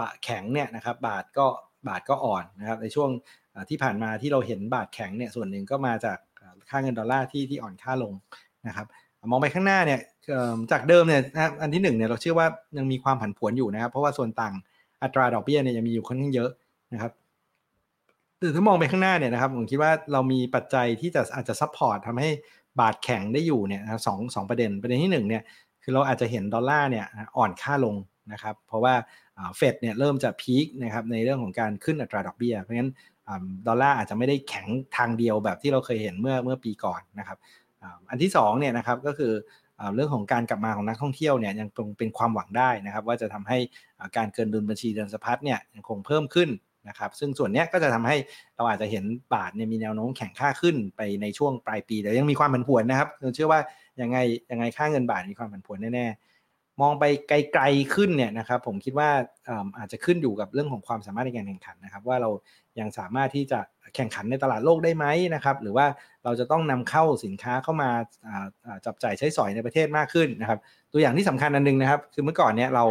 [0.00, 1.46] บาทแข็งเนี่ยนะครับบาทก็
[1.88, 3.10] บาทก็อ่อนนะครับในช่วง
[3.68, 6.18] ที่ผ่านมาที่เราเห็นบาทแข็งเนี่ยส่วนหนึ่งก็มาจาก
[6.70, 8.12] ค่าเงินดอลลาร์ที่ที่อ่อนค่าลง
[8.66, 8.86] นะครับ
[9.30, 10.00] มองไปข้างหน้าเนี่ย
[10.72, 12.46] จากเดิมเนี่ยนะครับอันที่หนึ่งเนี่ยเราเชื่อว่า
[12.78, 14.54] ยังมีความผันผวนอยู่นะครับ เพราะว่าส่วนต่าง
[15.02, 16.50] อัตราดอกเบี้ยเนี่ยยังมีอยู่ค่อนข้างเยอะ
[16.92, 17.12] นะครับ
[18.38, 22.30] หรือถ้ามองไปข้างหน้าเนี่ยนะครับผมคิดว่าเรามีปัจจัยที่จะอาจจะ support ทำให้
[22.80, 25.42] บาทแข็งได้อยู่เนี่ยสองสองประเด็นประเด็นที่หนึ่งเนี่ย
[25.82, 27.96] คือเราอาจจะเห็นดอลลาร์เนี่ยอ่อนค่าลง
[28.32, 28.94] นะครับเพราะว่า
[29.56, 32.90] เฟดเนี่ยเริ่มจะ peak นะครับในเรื่องของการขึ้นอัตราดอกเบี้ย เพราะงั้น
[33.66, 34.66] ดอลลาร์อาจจะไม่ได้แข็ง
[34.96, 37.38] ทางเดียวแบบที่เราเคยเห็นเมื่อเมื่อปีก่อนนะครับ
[38.10, 39.32] อันที่สองเนี่ยนะครับก็คือ
[39.94, 43.58] เรื่องของการกลับมาของนักท่องเที่ยวเนี่ยยังคงเป็นความหวังได้นะครับว่าจะทำให้
[44.16, 46.48] การเกินดุลบัญชีเดินสะพัดเนี่ยยังคงเพิ่มขึ้น
[46.88, 48.16] นะครับซึ่งส่วนนี้ก็จะทำให้
[48.56, 53.60] เราอาจจะเห็นบาทเนี่ยมีแนวโน้มแข็งค่าขึ้นไปในช่วงปลายปี แต่ยังมีความผันผวนนะครับเราเชื่อว่า
[54.00, 54.18] ยังไง
[54.50, 59.10] ยังไงค่าเงินบาทมีความผันผวนแน่ๆมองไปไกลๆขึ้นเนี่ยนะครับผมคิดว่า
[59.78, 62.30] อาจจะขึ้นอยู่กับเรื่องของความสามารถในการแข่งขันนะครับ ว่าเรา
[62.80, 63.60] ยังสามารถที่จะ
[63.94, 65.86] แข่งขันในตลาดโลกได้ไหมนะครับ หรือว่า
[66.24, 67.90] เราจะต้องนำเข้าสินค้าเข้ามา
[68.86, 70.58] จับจ่ายใช้สอยในประเทศมากขึ้นนะครับ
[70.92, 72.84] ตัวอย่างที่สำคัญอันหนึงนะครับ คือเมื่อก่อนเนี่ยเรา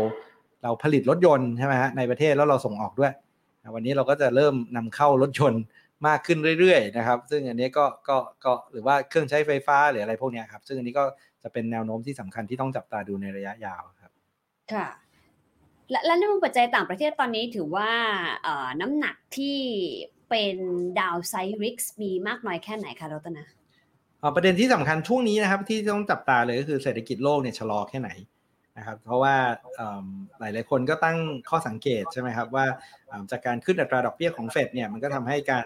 [0.64, 3.12] เราผลิตรถยนต์ใช่ไหมฮะในประเทศแล้วเราส่งออกด้วย
[3.74, 5.64] วันนี้เราก็จะเริ่มนำเข้ารถยนต์
[6.08, 11.04] มากขึ้นเรื่อยๆนะครับ ซึ่งอันนี้ก็ก็ก็หรือว่าเครื่องใช้ไฟฟ้าหรืออะไรพวกเนี้ยครับ ซึ่งอันนี้ก็
[11.44, 14.12] จะเป็นแนวโน้มที่สำคัญที่ต้องจับตาดูในระยะยาวครับ
[14.74, 14.88] ค่ะ
[15.92, 17.92] และและในมุมปัจจัยต่างประเทศตอนนี้ถือว่า
[18.44, 19.58] เอ่อน้ำหนักที่
[20.30, 20.58] เป็น
[21.00, 23.44] ดาวไซริกมีมากน้อยแค่ไหนคะรัตนา
[24.20, 28.10] เอ่อประเด็นที่สำคัญช่วงนี้นะครับ ที่ต้องจับตาเลยก็คือเศรษฐกิจโลกเนี่ยชะลอแค่ไหน
[28.78, 29.36] นะครับเพราะว่า
[29.76, 30.06] เอิ่ม
[30.40, 31.18] หลาย ๆ คนก็ตั้ง
[31.50, 32.66] ข้อสังเกตใช่ไหมครับว่า
[33.32, 35.66] จากการขึ้นอัตราดอกเบี้ยของเฟดเนี่ยมันก็ทำให้การ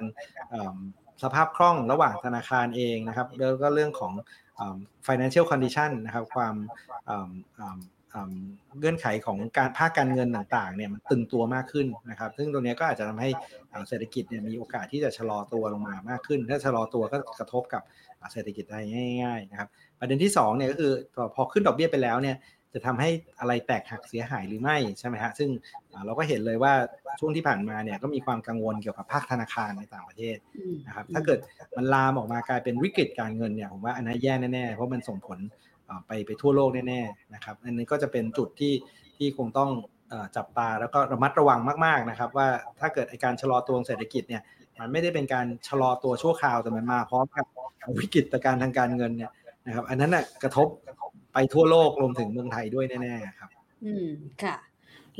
[1.23, 4.13] สภาพคล่องระหว่างธนาคารเองนะครับแล้วก็เรื่องของ
[5.07, 6.55] financial condition นะครับความ
[8.79, 13.29] เงื่อนไขของการภาคการเงินต่างๆเนี่ยมันตึงตัวมากขึ้นนะครับ ซึ่งตรงนี้ก็อาจจะทำให้
[13.89, 17.81] เศรษฐกิจเนี่ยมีโอกาสที่จะชะลอตัวลงมามากขึ้น ถ้าชะลอตัวก็กระทบกับ
[18.33, 18.85] เศรษฐกิจไทย
[19.23, 20.91] ง่าย ๆ นะครับ ประเด็นที่2เนี่ยก็คือ
[21.35, 22.37] พอขึ้นดอกเบี้ยไปแล้วเนี่ย
[22.73, 23.09] จะทำให้
[23.39, 25.49] อะไรแตกหักเสียหายหรือไม่ใช่ไหมฮะซึ่ง
[25.91, 26.73] อ่าเราก็เห็นเลยว่า
[27.19, 31.39] ช่วงที่ผ่านมาเนี่ยก็มีความกังวลเกี่ยวกับภาคธนาคารในต่างประเทศอืมนะครับถ้าเกิด
[31.77, 35.39] มันลามออกมากลายเป็นวิกฤตการเงินเนี่ยผมว่าอันนั้นแย่แน่ๆเพราะมันส่งผล
[35.85, 38.73] เอ่อไปไปทั่วโลกแน่ๆนะครับอันนี้ก็จะเป็นจุดที่
[39.17, 39.69] ที่คงต้อง
[40.09, 42.47] เอ่อจับตาแล้วก็ระมัดระวังมากๆนะครับ ว่า
[42.79, 44.43] ถ้าเกิดไอ้การชะลอตัวของเศรษฐกิจเนี่ย
[44.79, 47.45] มันไม่ได้เป็นการชะลอตัวชั่วคราวแต่มันมาพร้อมกับ
[47.99, 49.31] วิกฤตการณ์ทางการเงินเนี่ย
[49.65, 50.67] นะครับอันนั้นน่ะกระทบ
[51.33, 53.49] ไปทั่วโลกรวมถึงเมืองไทยด้วยแน่ๆครับ
[53.85, 54.07] อืม
[54.43, 54.55] ค่ะ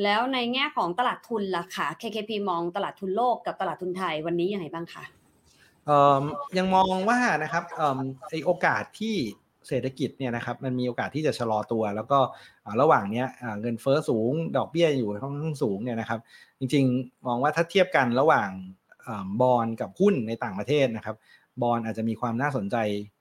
[0.03, 5.03] แล้วในแง่ของตลาดทุนล่ะค่ะ KKP มองตลาดทุนโลกกับตลาดทุนไทยวันนี้ยังไงบ้างคะ
[5.85, 6.23] เอิ่ม
[6.57, 7.99] ยังมองว่านะครับเอิ่ม
[8.29, 9.15] ไอโอกาสที่
[9.67, 12.19] เศรษฐกิจเนี่ยนะครับมันมีโอกาสที่จะชะลอตัว แล้วก็
[12.65, 16.19] อ่าระหว่างเนี้ยอ่าเงินเฟ้อสูงดอกเบี้ยอยู่ค่อนข้างสูงเนี่ยนะครับ
[16.59, 18.49] จริงๆ มองว่าถ้าเทียบกันระหว่าง
[19.41, 21.15] บอลกับหุ้นในต่างประเทศนะครับ
[21.61, 22.77] บอลอาจจะมีความน่าสนใจ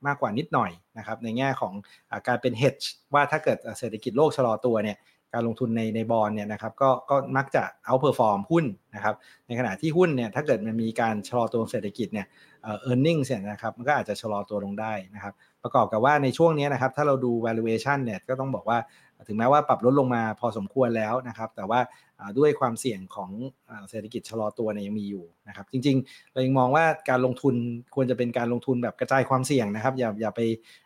[0.06, 1.72] มากกว่านิดหน่อยนะครับในแง่ของ
[2.10, 4.98] อการเป็น hedge ว่าถ้าเกิดเศรษฐกิจโลกชะลอตัวเนี่ย
[5.34, 8.64] การลงทุนในในบอลเนี่ยนะครับก็ก็มักจะ outperform หุ้น
[8.94, 9.14] นะครับ
[9.46, 12.26] ในขณะที่หุ้นเนี่ยถ้าเกิดมันมีการชะลอตัวเศรษฐกิจเนี่ย
[12.62, 18.78] เออ earnings เนี่ยนะครับมันก็อาจจะชะลอตัวลงได้นะครับประกอบกับว่าในช่วงนี้นะครับถ้าเราดู valuation เนี่ยก็ต้องบอกว่า
[19.28, 21.80] ถึงแม้ว่าปรับลดลงมาพอสมควรแล้วนะครับ แต่ว่า
[22.18, 23.30] อ่าด้วยความเสี่ยงของ
[23.70, 27.54] อ่าเศรษฐกิจชะลอตัวเนี่ยยังมีอยู่นะครับ จริงๆ เรายังมองว่าการลงทุน
[27.94, 30.40] ควรจะเป็นการลงทุนแบบกระจายความเสี่ยงนะครับ อย่าอย่าไป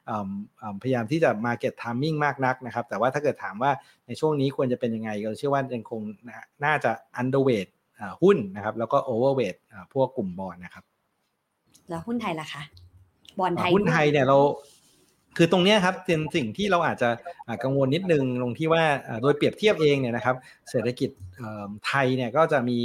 [0.08, 0.28] อ่า
[0.62, 3.70] อ่าพยายามที่จะ market timing มากนักนะครับ แต่ว่าถ้าเกิดถามว่า
[4.06, 7.68] ในช่วงนี้ควรจะเป็นยังไงก็เชื่อว่ายังคงน่าน่าจะ underweight
[8.00, 10.84] อ่าหุ้นนะครับ แล้วก็ overweight อ่าพวกกลุ่มบอลนะครับ
[11.88, 12.62] แล้วหุ้นไทยล่ะคะ
[13.40, 14.38] บอลไทยหุ้นไทยเนี่ยเรา
[15.36, 17.10] คือตรงนี้ครับเป็นสิ่งที่เราอาจจะ
[17.64, 18.84] กังวลนิดนึงตรงที่ว่า
[19.22, 20.36] โดยเปรียบเทียบเองเนี่ยนะครับ
[20.70, 21.10] เศรษฐกิจ
[21.86, 22.78] ไทยเนี่ยก็จะมี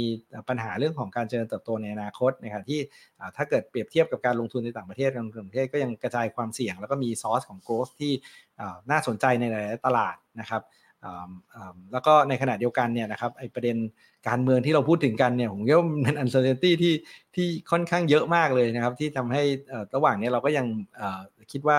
[0.48, 2.80] ปัญหาเรื่องของการเจริญเติบโตในอนาคตนะครับที่
[3.36, 8.12] ถ้าเกิดเปรียบเทียบกับการลงทุนในต่างประเทศการลงทุนประเทศก็ยังกระจายความเสี่ยง แล้วก็มีซอสของ growth ที่
[8.90, 10.62] น่าสนใจในหลายๆตลาดนะครับ
[11.92, 13.76] แล้วก็ในขณะเดียวกันเนี่ยนะครับไอประเด็น
[14.28, 16.94] การเมืองที่เราพูดถึงกันเนี่ยผมว่ามันเป็น uncertainty ที่
[17.34, 19.42] ที่ค่อนข้างเยอะมากเลยนะครับ ที่ทำให้
[19.94, 20.66] ระหว่างนี้เราก็ยัง
[21.52, 21.78] คิดว่า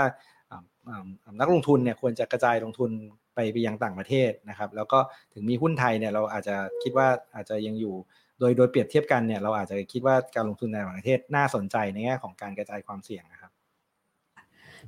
[1.39, 2.89] นักลงทุนเนี่ยควรจะกระจายลงทุน
[3.35, 4.99] ไปไปยังต่างประเทศนะครับ แล้วก็
[5.33, 7.95] ถึงมีหุ้นไทยเนี่ยเราอาจจะคิดว่าอาจจะยังอยู่
[8.39, 13.51] โดยโดยเปรียบเทียบกันเนี่ยเราอาจจะคิดว่าการลงทุนในต่างประเทศน่าสนใจในแง่ของการกระจายความเสี่ยงนะครับ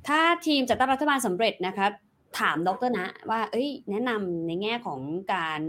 [0.07, 1.87] ถ้าทีมจัดตั้งรัฐบาลสำเร็จนะคะ
[2.39, 4.99] ถามดรนะว่าเอ้ย แนะนำในแง่ของ
[5.33, 5.61] การ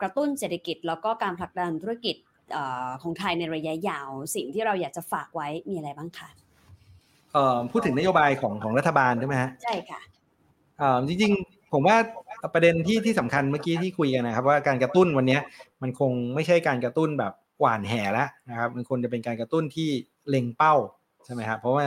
[0.00, 2.16] กระตุ้นเศรษฐกิจ แล้วก็การผลักดันธุรกิจ
[3.02, 6.28] ของไทยในระยะยาว สิ่งที่เราอยากจะฝากไว้มีอะไรบ้างคะ
[7.70, 10.00] พูดถึงนโยบายของของรัฐบาลใช่ไหมฮะใช่ค่ะ
[11.08, 11.96] จริงๆ ผมว่า
[12.54, 15.38] ประเด็นที่ที่สำคัญเมื่อกี้ที่คุยกันนะครับ ว่าการกระตุ้นวันนี้
[15.82, 19.88] มันคงไม่ใช่การกระตุ้นแบบหวานแห่แล้วนะครับมันควรจะเป็นการกระตุ้นที่
[20.28, 20.74] เล็งเป้า
[21.24, 21.86] ใช่ไหมครับเพราะว่า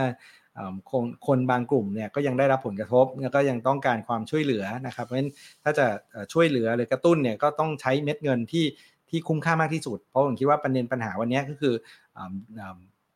[0.92, 5.32] คนคนบางกลุ่มเนี่ยก็ยังได้รับผลกระทบแล้วก็ยังต้องการความช่วยเหลือนะครับเพราะฉะนั้น
[5.64, 5.86] ถ้าจะ
[6.34, 8.66] ช่วยเหลือหรือกระตุ้นเนี่ยก็ต้องใช้เม็ดเงินที่
[9.10, 11.74] ที่คุ้มค่ามากที่สุด เพราะผมคิดว่าประเด็นปัญหาวันนี้ก็คือ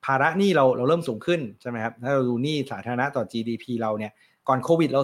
[0.05, 4.11] ภาระหนี้เราเราเริ่มสูงขึ้นใช่ไหมครับถ้าเราดูหนี้สาธารณะต่อ GDP เราเนี่ย
[4.47, 5.01] ก่อนโควิดเรา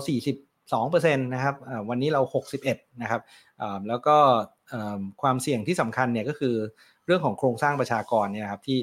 [0.75, 1.55] 42%นะครับ
[1.89, 2.21] วันนี้เรา
[2.61, 3.21] 61นะครับ
[3.87, 4.17] แล้วก็
[5.21, 6.55] ความเสี่ยงที่สำคัญเนี่ยก็คือ
[7.05, 8.77] เรื่องของโครงสร้างประชากรเนี่ยครับที่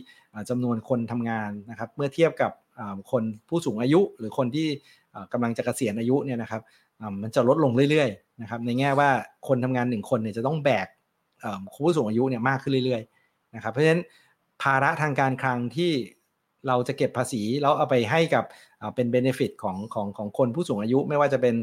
[0.49, 2.53] จำนวนคนทำงานนะครับเมื่อเทียบกับ
[3.11, 4.69] คนผู้สูงอายุหรือคนที่
[5.33, 6.63] กำลังจะเกษียณอายุเนี่ยนะครับ
[7.23, 9.11] มันจะลดลงเรื่อยๆนะครับในแง่ว่า
[9.49, 10.87] คนทำงานหนึ่งคนเนี่ยจะต้องแบก
[11.85, 14.03] ผู้สูงอายุเนี่ยมากขึ้นเรื่อยๆนะครับเพราะฉะนั้น
[14.63, 15.93] ภาระทางการคลังที่
[16.69, 18.45] เราจะเก็บภาษีแล้วเอาไปให้กับ
[18.95, 21.55] เป็นเบนฟิตของของของคนผู้สูงอายุ ไม่ว่าจะเป็น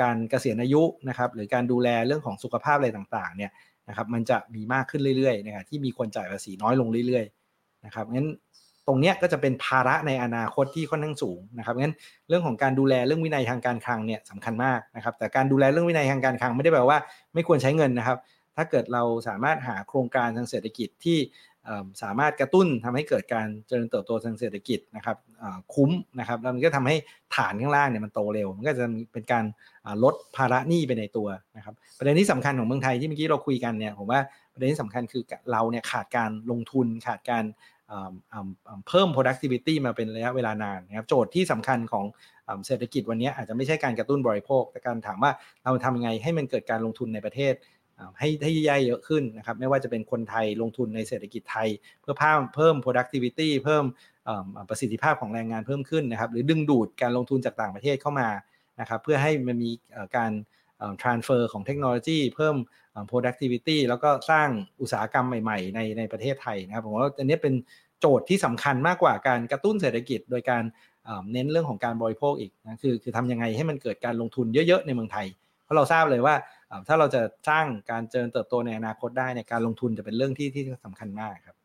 [0.00, 3.52] การเกษียณอายุนะครับหรือการดูแลเรื่องของสุขภาพอะไรต่างๆเนี่ย
[3.88, 8.28] นะครับมันจะมีมากขึ้นเรื่อยๆนะครับที่มีคนจ่ายภาษีน้อยลงเรื่อยๆนะครับงั้น
[8.86, 11.94] ตรงนี้ก็จะเป็นภาระในอนาคตที่ค่อนข้างสูงนะครับงั้น
[12.28, 16.98] เรื่องของการดูแลเรื่องวินัยทางการคลังเนี่ยสำคัญมากนะครับแต่การดูแลเรื่องวินัยทางการคลังไม่ได้แปลว่า
[17.34, 18.18] ไม่ควรใช้เงินนะครับ
[18.56, 21.18] ถ้าเกิดเราสามารถหาโครงการทางเศรษฐกิจที่
[22.02, 25.16] สามารถกระตุ้นทำให้เกิดการเจริญเติบโตทางเศรษฐกิจนะครับ
[25.74, 26.96] คุ้มนะครับแล้วมันก็ทำให้
[27.36, 29.44] ฐานข้างล่างเนี่ยมันโตเร็ว มันก็จะเป็นการ
[30.04, 34.20] ลดภาระหนี้ไปในตัวนะครับประเด็นที่สำคัญของเมืองไทยที่เมื่อกี้เราคุยกันเนี่ยผมว่า
[34.54, 37.44] ประเด็นที่สำคัญคือเราเนี่ยขาดการลงทุนขาดการ
[38.88, 42.04] เพิ่ม productivity มาเป็นระยะเวลานานนะครับโจทย์ที่สำคัญของ
[42.66, 45.32] เศรษฐกิจวันนี้อาจจะไม่ใช่การกระตุ้นบริโภค แต่การถามว่า
[45.64, 47.54] เราทำยังไงให้มันเกิดการลงทุนในประเทศ
[48.18, 51.68] ให้ให้ใหญ่เยอะขึ้นนะครับไม่ว่าจะเป็นคนไทยลงทุนในเศรษฐกิจไทย
[52.00, 53.84] เพื่อเพิ่มเพิ่ม productivity เพิ่ม
[54.68, 58.28] ประสิทธิภาพของแรงงานเพิ่มขึ้นนะครับ หรือดึงดูดการลงทุนจากต่างประเทศเข้ามา
[58.80, 59.70] นะครับ เพื่อให้มันมี
[60.16, 60.32] การ
[61.02, 62.56] transfer ของเทคโนโลยีเพิ่ม
[63.10, 64.48] productivity แล้วก็สร้าง
[64.80, 67.54] อุตสาหกรรมใหม่ๆ ในในประเทศไทยนะครับผมว่าอันนี้เป็น
[68.00, 70.62] โจทย์ที่สำคัญมากกว่าการกระตุ้นเศรษฐกิจ โดยการ
[71.32, 75.26] เน้นเรื่องของการบริโภคอีกนะคือคือทำยังไงให้มันเกิดการลงทุนเยอะๆในเมืองไทย
[75.64, 76.34] เพราะเราทราบเลยว่า
[76.88, 81.56] ถ้าเราจะสร้างการเจริญเติบโตในอนาคตได้เนี่ยการลงทุนจะเป็นเรื่องที่ที่สำคัญมากครับ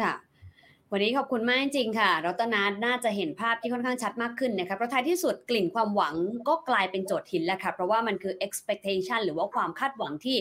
[0.00, 0.14] ค่ะ
[0.92, 6.14] วันนี้ขอบคุณมากจริงค่ะรัตนาน่าจะเห็นภาพที่ค่อนข้างชัดมากขึ้นนะคะเพราะท้ายที่สุดกลิ่นความหวัง
[6.48, 10.36] ก็กลายเป็นโจทย์หินแล้วค่ะ เพราะว่ามันคือ expectation หรือว่าความคาดหวังที่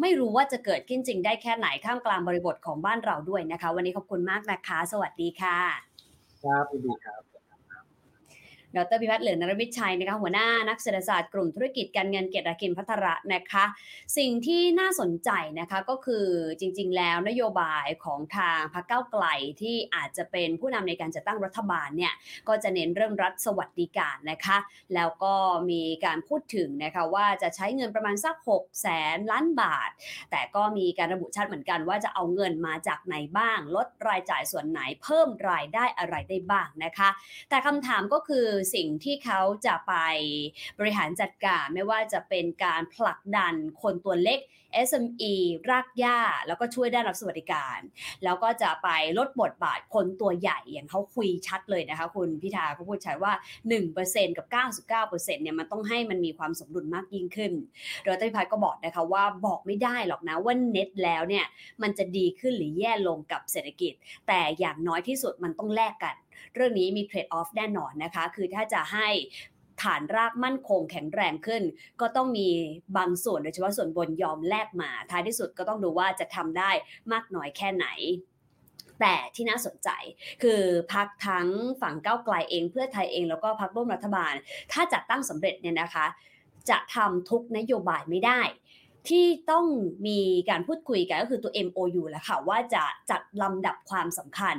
[0.00, 5.58] ไม่รู้ว่าจะเกิดขึ้นจริงได้แค่ไหนข้ามกลางบริบทของบ้านเราด้วยนะคะ วันนี้ขอบคุณมากนะคะ สวัสดีค่ะ
[6.42, 7.27] ครับดีครับ
[8.76, 13.64] ดรพิพัฒน์เหลือนรมิตชัยนะคะหัวหน้านักเศรษฐศาสตร์กลุ่มธุรกิจการเงินเกียรติกินพัทระนะคะ
[14.16, 16.26] สิ่งที่น่าสนใจนะคะก็คือ
[16.60, 19.24] จริง ๆ แล้วนโยบายของทางพรรคเก้าไกล
[19.60, 22.12] ที่อาจจะเป็นผู้นำในการจัดตั้งรัฐบาลเนี่ย
[22.48, 24.58] ก็จะเน้นเรื่องรัฐสวัสดิการนะคะ
[24.94, 25.34] แล้วก็
[25.70, 29.90] มีการพูดถึงนะคะว่าจะใช้เงินประมาณสัก6แสนล้านบาท
[30.30, 37.08] แต่ก็มีการระบุชัดเหมือนกันว่าจะเอาเงินมาจากไหนบ้าง ลดรายจ่ายส่วนไหนเพิ่มรายได้อะไรได้บ้างนะคะ
[37.50, 39.94] แต่คำถามก็คือสิ่งที่เขาจะไป
[40.78, 44.40] บริหารจัดการไม่ว่าจะเป็นการผลักดันคนตัวเล็ก
[44.88, 45.34] SME
[45.70, 47.78] รากหญ้า แล้วก็ช่วยด้านรับสวัสดิการ
[48.24, 48.88] แล้วก็จะไป
[49.18, 53.32] ลดบทบาทคนตัวใหญ่อย่างเขาคุยชัดเลยนะคะคุณพิธาเขาพูดใช้ว่า
[53.84, 54.46] 1%กับ
[55.08, 57.52] 99%เนี่ยมันต้องให้มันมีความสมดุลมากยิ่งขึ้น
[58.04, 61.44] โดยต้พัฒก็บอกนะคะว่าบอกไม่ได้หรอกนะว่าเน็ตแล้วเนี่ย
[61.82, 63.92] มันจะดีขึ้นหรือแย่ลงกับเศรษฐกิจ
[64.28, 66.16] แต่อย่างน้อยที่สุดมันต้องแลกกัน
[66.54, 69.08] เรื่องนี้มีเทรดออฟแน่นอนนะคะ คือถ้าจะให้
[69.82, 71.62] ฐานรากมั่นคงแข็งแรงขึ้น
[72.00, 72.48] ก็ต้องมี
[72.96, 76.70] บางส่วนโดยเฉพาะส่วนบนยอมแลกมา ท้ายที่สุดก็ต้องดูว่าจะทำได้
[77.12, 77.86] มากน้อยแค่ไหน
[79.00, 79.88] แต่ที่น่าสนใจ
[80.42, 80.62] คือ
[80.92, 81.46] พักทั้ง
[81.82, 84.34] ฝั่งก้าวไกลเองเพื่อไทยเองแล้วก็พักร่วมรัฐบาล
[84.72, 86.06] ถ้าจัดตั้งสำเร็จเนี่ยนะคะ
[86.70, 88.40] จะทำทุกนโยบายไม่ได้
[89.08, 89.66] ที่ต้อง
[90.06, 90.20] มี
[90.50, 94.56] การพูดคุยกันก็คือตัว MOU แหละค่ะว่าจะจัดลำดับความสำคัญ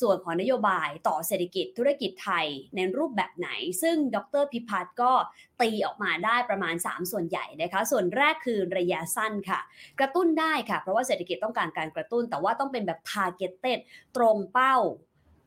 [0.00, 3.48] ส่วนของนโยบายต่อเศรษฐกิจธุรกิจไทยในรูปแบบไหน
[3.82, 5.12] ซึ่งดรพิพัฒน์ก็
[5.60, 9.60] ตีออกมาได้ประมาณ 3 ส่วนใหญ่นะคะ ส่วนแรกคือระยะสั้นค่ะ
[9.98, 13.78] กระตุ้นได้ค่ะ เพราะว่าเศรษฐกิจต้องการการกระตุ้น แต่ว่าต้องเป็นแบบ targeted
[14.16, 14.76] ตรงเป้า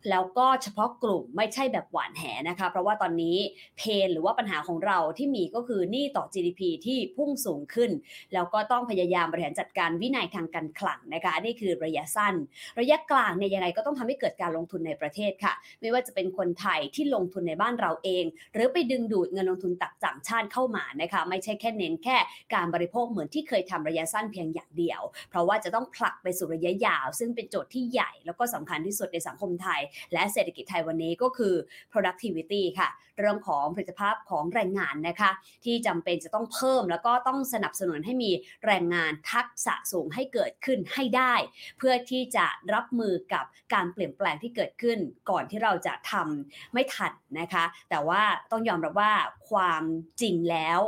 [0.10, 3.38] แล้วก็เฉพาะกลุ่มไม่ใช่แบบหวานแหนะคะ เพราะว่าตอนนี้
[3.78, 7.92] เพนหรือว่าปัญหาของเราที่มีก็คือหนี้ต่อ GDP ที่พุ่งสูงขึ้น
[8.34, 12.36] แล้วก็ต้องพยายามบริหารจัดการวินัยทางการคลังนะคะนี่คือระยะสั้น
[12.80, 18.24] ระยะกลางเนี่ยยังไงก็ต้องทำให้เกิดการลงทุนในประเทศค่ะ ไม่ว่าจะเป็นคนไทยที่ลงทุนในบ้านเราเอง
[18.54, 22.18] หรือไปดึงดูดเงินลงทุนตักต่างชาติเข้ามานะคะไม่ใช่แค่เน้นแค่
[22.54, 29.82] การบริโภคเหมือนที่เคยทำระยะสั้นเพียงอย่างเดียว เพราะว่าจะต้องผลักไปสู่ระยะยาว ซึ่งเป็นโจทย์ที่ใหญ่ แล้วก็สำคัญที่สุดในสังคมไทย
[30.14, 31.54] และเศรษฐกิจไทยวันนี้ก็คือ
[31.92, 35.32] productivity ค่ะ เรื่องของผลิตภาพของแรงงานนะคะ
[35.66, 38.32] ที่จำเป็นจะต้องเพิ่มแล้วก็ต้องสนับสนุนให้มี
[38.66, 41.34] แรงงานทักษะสูงให้เกิดขึ้นให้ได้
[41.78, 48.22] เพื่อที่จะรับมือกับการเปลี่ยนแปลงที่เกิดขึ้น ก่อนที่เราจะทำไม่ทันนะคะ แต่ว่า
[48.52, 49.14] ต้องยอมรับว่า
[49.50, 49.84] ความ
[50.22, 50.82] จริงแล้ว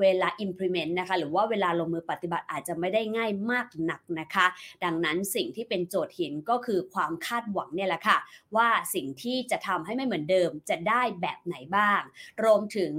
[0.00, 4.46] เวลา implement นะคะหรือว่าเวลาลงมือปฏิบัติอาจจะไม่ได้ง่ายมากหนักนะคะ
[4.84, 8.18] ดังนั้นสิ่งที่เป็นโจทย์หินก็คือความคาดหวังเนี่ยแหละค่ะ
[8.56, 12.00] ว่าสิ่งที่จะทำให้ไม่เหมือนเดิมจะได้แบบไหนบ้าง
[12.44, 12.92] รวมถึง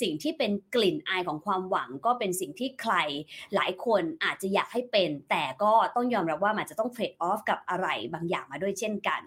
[0.00, 2.94] สิ่งที่เป็นกลิ่นอายของความหวังก็เป็นสิ่งที่ใคร
[3.54, 9.22] หลายคนอาจจะอยากให้เป็น แต่ก็ต้องยอมรับว่ามันจะต้องเทรดออฟกับอะไรบางอย่างมาด้วยเช่นกัน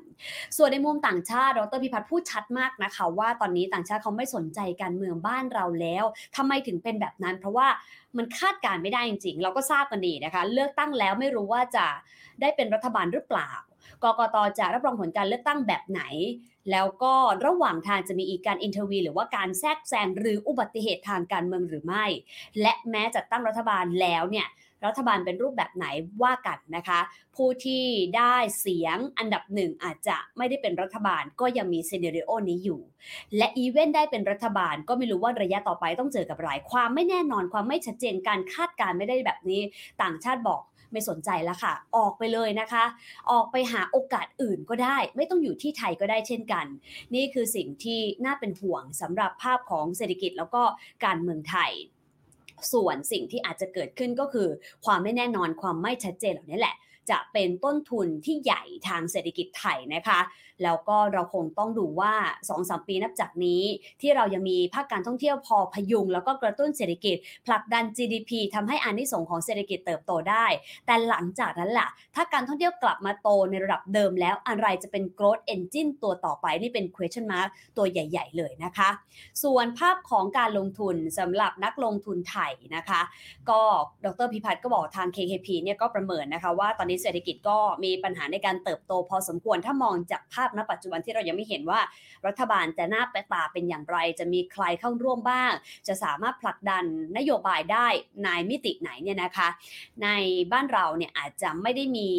[0.57, 6.05] ส่วนในมุมต่างชาติดรพิพัฒน์พูดชัดมากนะคะ ว่าตอนนี้ต่างชาติเขาไม่สนใจการเมืองบ้านเราแล้ว
[6.35, 7.67] ทำไมถึงเป็นแบบนั้น เพราะว่า
[8.17, 11.85] มันคาดการไม่ได้จริงๆ เราก็ทราบกันดีนะคะ เลือกตั้งแล้วไม่รู้ว่าจะ
[12.41, 13.51] ได้เป็นรัฐบาลหรือเปล่า
[14.03, 16.03] กกตจะรับรองผลการเลือกตั้งแบบไหน
[16.71, 17.13] แล้วก็
[17.45, 22.05] ระหว่างทางจะมีอีกการ intervene หรือว่าการแทรกแซงหรืออุบัติเหตุทางการเมืองหรือไม่
[22.61, 24.47] และแม้จัดตั้งรัฐบาลแล้วเนี่ย
[24.85, 25.85] รัฐบาลเป็นรูปแบบไหน
[26.23, 26.99] ว่ากันนะคะ
[27.35, 27.85] ผู้ที่
[28.17, 32.81] ได้เสียงอันดับหนึ่งอาจจะไม่ได้เป็นรัฐบาลก็ยังมี scenario นี้อยู่
[33.37, 39.61] และ even ได้เป็นรัฐบาลก็ไม่รู้ว่าระยะต่อไปต้องเจอกับอะไรความไม่แน่นอนความไม่ชัดเจนการคาดการไม่ได้แบบนี้
[40.01, 40.61] ต่างชาติบอก
[40.93, 42.83] ไม่สนใจแล้วค่ะ ออกไปเลยนะคะ
[43.31, 46.65] ออกไปหาโอกาสอื่นก็ได้ ไม่ต้องอยู่ที่ไทยก็ได้เช่นกัน
[47.15, 50.63] นี่คือสิ่งที่น่าเป็นห่วงสำหรับภาพของเศรษฐกิจแล้วก็
[51.05, 51.71] การเมืองไทย
[52.71, 54.47] ส่วนสิ่งที่อาจจะเกิดขึ้นก็คือ
[54.85, 56.75] ความไม่แน่นอนความไม่ชัดเจนเหล่านี้แหละ
[57.11, 60.19] จะเป็นต้นทุนที่ใหญ่ทางเศรษฐกิจไทยนะคะ
[60.63, 62.13] แล้วก็เราคงต้องดูว่า
[62.51, 63.63] 2-3ปีนับจากนี้
[64.01, 70.45] ที่เรายังมีภาคการท่องเที่ยวพอพยุง แล้วก็กระตุ้นเศรษฐกิจ ผลักดัน GDP ทำให้อานิสงส์ของเศรษฐกิจเติบโตได้
[70.85, 78.89] แต่หลังจากนั้นล่ะ ถ้าการท่องเที่ยวกลับมาโตในระดับเดิมแล้วอะไรจะเป็น growth engine ตัวต่อไปนี่เป็น question mark ตัวใหญ่ ๆ เลยนะคะ
[79.43, 83.01] ส่วนภาพของการลงทุนสำหรับนักลงทุนไทยนะคะ
[83.49, 83.61] ก็
[84.05, 91.79] ดรพิพัฒน์ก็บอกทาง KKP เนี่ยก็ประเมินนะคะว่าตอนนี้เศรษฐกิจก็มีปัญหาในการเติบโตพอสมควรถ้ามองจากภาพณปัจจุบันที่เรายังไม่เห็นว่า
[92.27, 95.51] รัฐบาลจะหน้าไปตาเป็นอย่างไร จะมีใครเข้าร่วมบ้าง
[95.87, 96.83] จะสามารถผลักดัน
[97.17, 97.87] นโยบายได้
[98.23, 99.47] ในมิติไหนเนี่ยนะคะ
[100.03, 100.09] ใน
[100.51, 102.09] บ้านเราเนี่ยอาจจะไม่ได้มี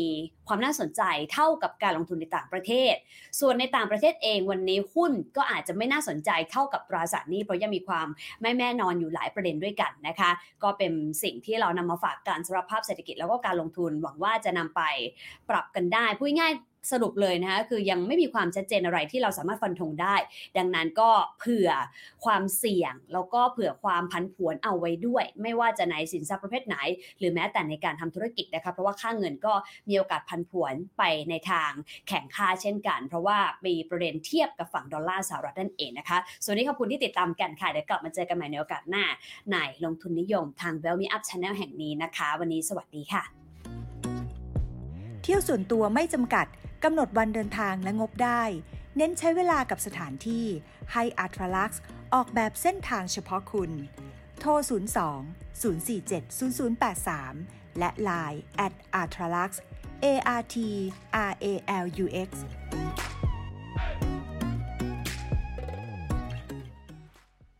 [0.49, 1.03] ความน่าสนใจ
[1.33, 2.95] เท่ากับการลงทุนในต่างประเทศ
[3.41, 8.07] ส่วนในต่างประเทศเองวันนี้หุ้นก็อาจจะไม่น่าสนใจเท่ากับตราสารนี้เพราะยังมีความ
[8.43, 10.31] ไม่แน่นอนอยู่หลายประเด็นด้วยกันนะคะ
[10.62, 14.83] ก็เป็นสิ่งที่เรานำมาฝากการสำหรับภาพเศรษฐกิจแล้วก็การลงทุนหวังว่าจะนำไป
[15.51, 16.53] ปรับกันได้พูดง่าย
[16.93, 20.16] สรุปเลยนะคะคือยังไม่มีความชัดเจนอะไรที่เราสามารถฟันธงได้
[20.59, 21.70] ดังนั้นก็เผื่อ
[22.24, 26.76] ความเสี่ยง แล้วก็เผื่อความพันผวนเอาไว้ด้วย ไม่ว่าจะในสินทรัพย์ประเภทไหน
[27.18, 29.55] หรือแม้แต่ในการทำธุรกิจนะคะเพราะว่าค่าเงินก็
[29.89, 31.70] มีโอกาสพันผวนไปในทาง
[32.09, 39.05] แข่งค่าเช่นกัน เพราะว่ามีประเด็นเทียบกับฝั่งดอลลาร์สหรัฐนั่นเองนะคะส่วนนี้ขอบคุณที่ติดตามกันค่ะเดี๋ยวกลับมาเจอกันใหม่ในโอกาสหน้า
[39.53, 44.14] ในลงทุนนิยมทาง w e l l Me Up Channel แห่งนี้นะคะ วันนี้สวัสดีค่ะ
[45.27, 46.47] เที่ยวส่วนตัวไม่จำกัด
[46.85, 48.43] กำหนดวันเดินทางและงบได้
[48.97, 50.47] เน้นใช้เวลากับสถานที่
[50.93, 51.81] ให้อัตรลักษ์
[52.14, 53.70] ออกแบบเส้นทางเฉพาะคุณ
[54.41, 54.70] โทร 02
[55.62, 56.22] 047
[57.09, 59.51] 0083 และ Line at a r t r a l u x
[60.05, 60.07] A
[60.41, 60.57] R T
[61.31, 61.47] R A
[61.85, 62.31] L U X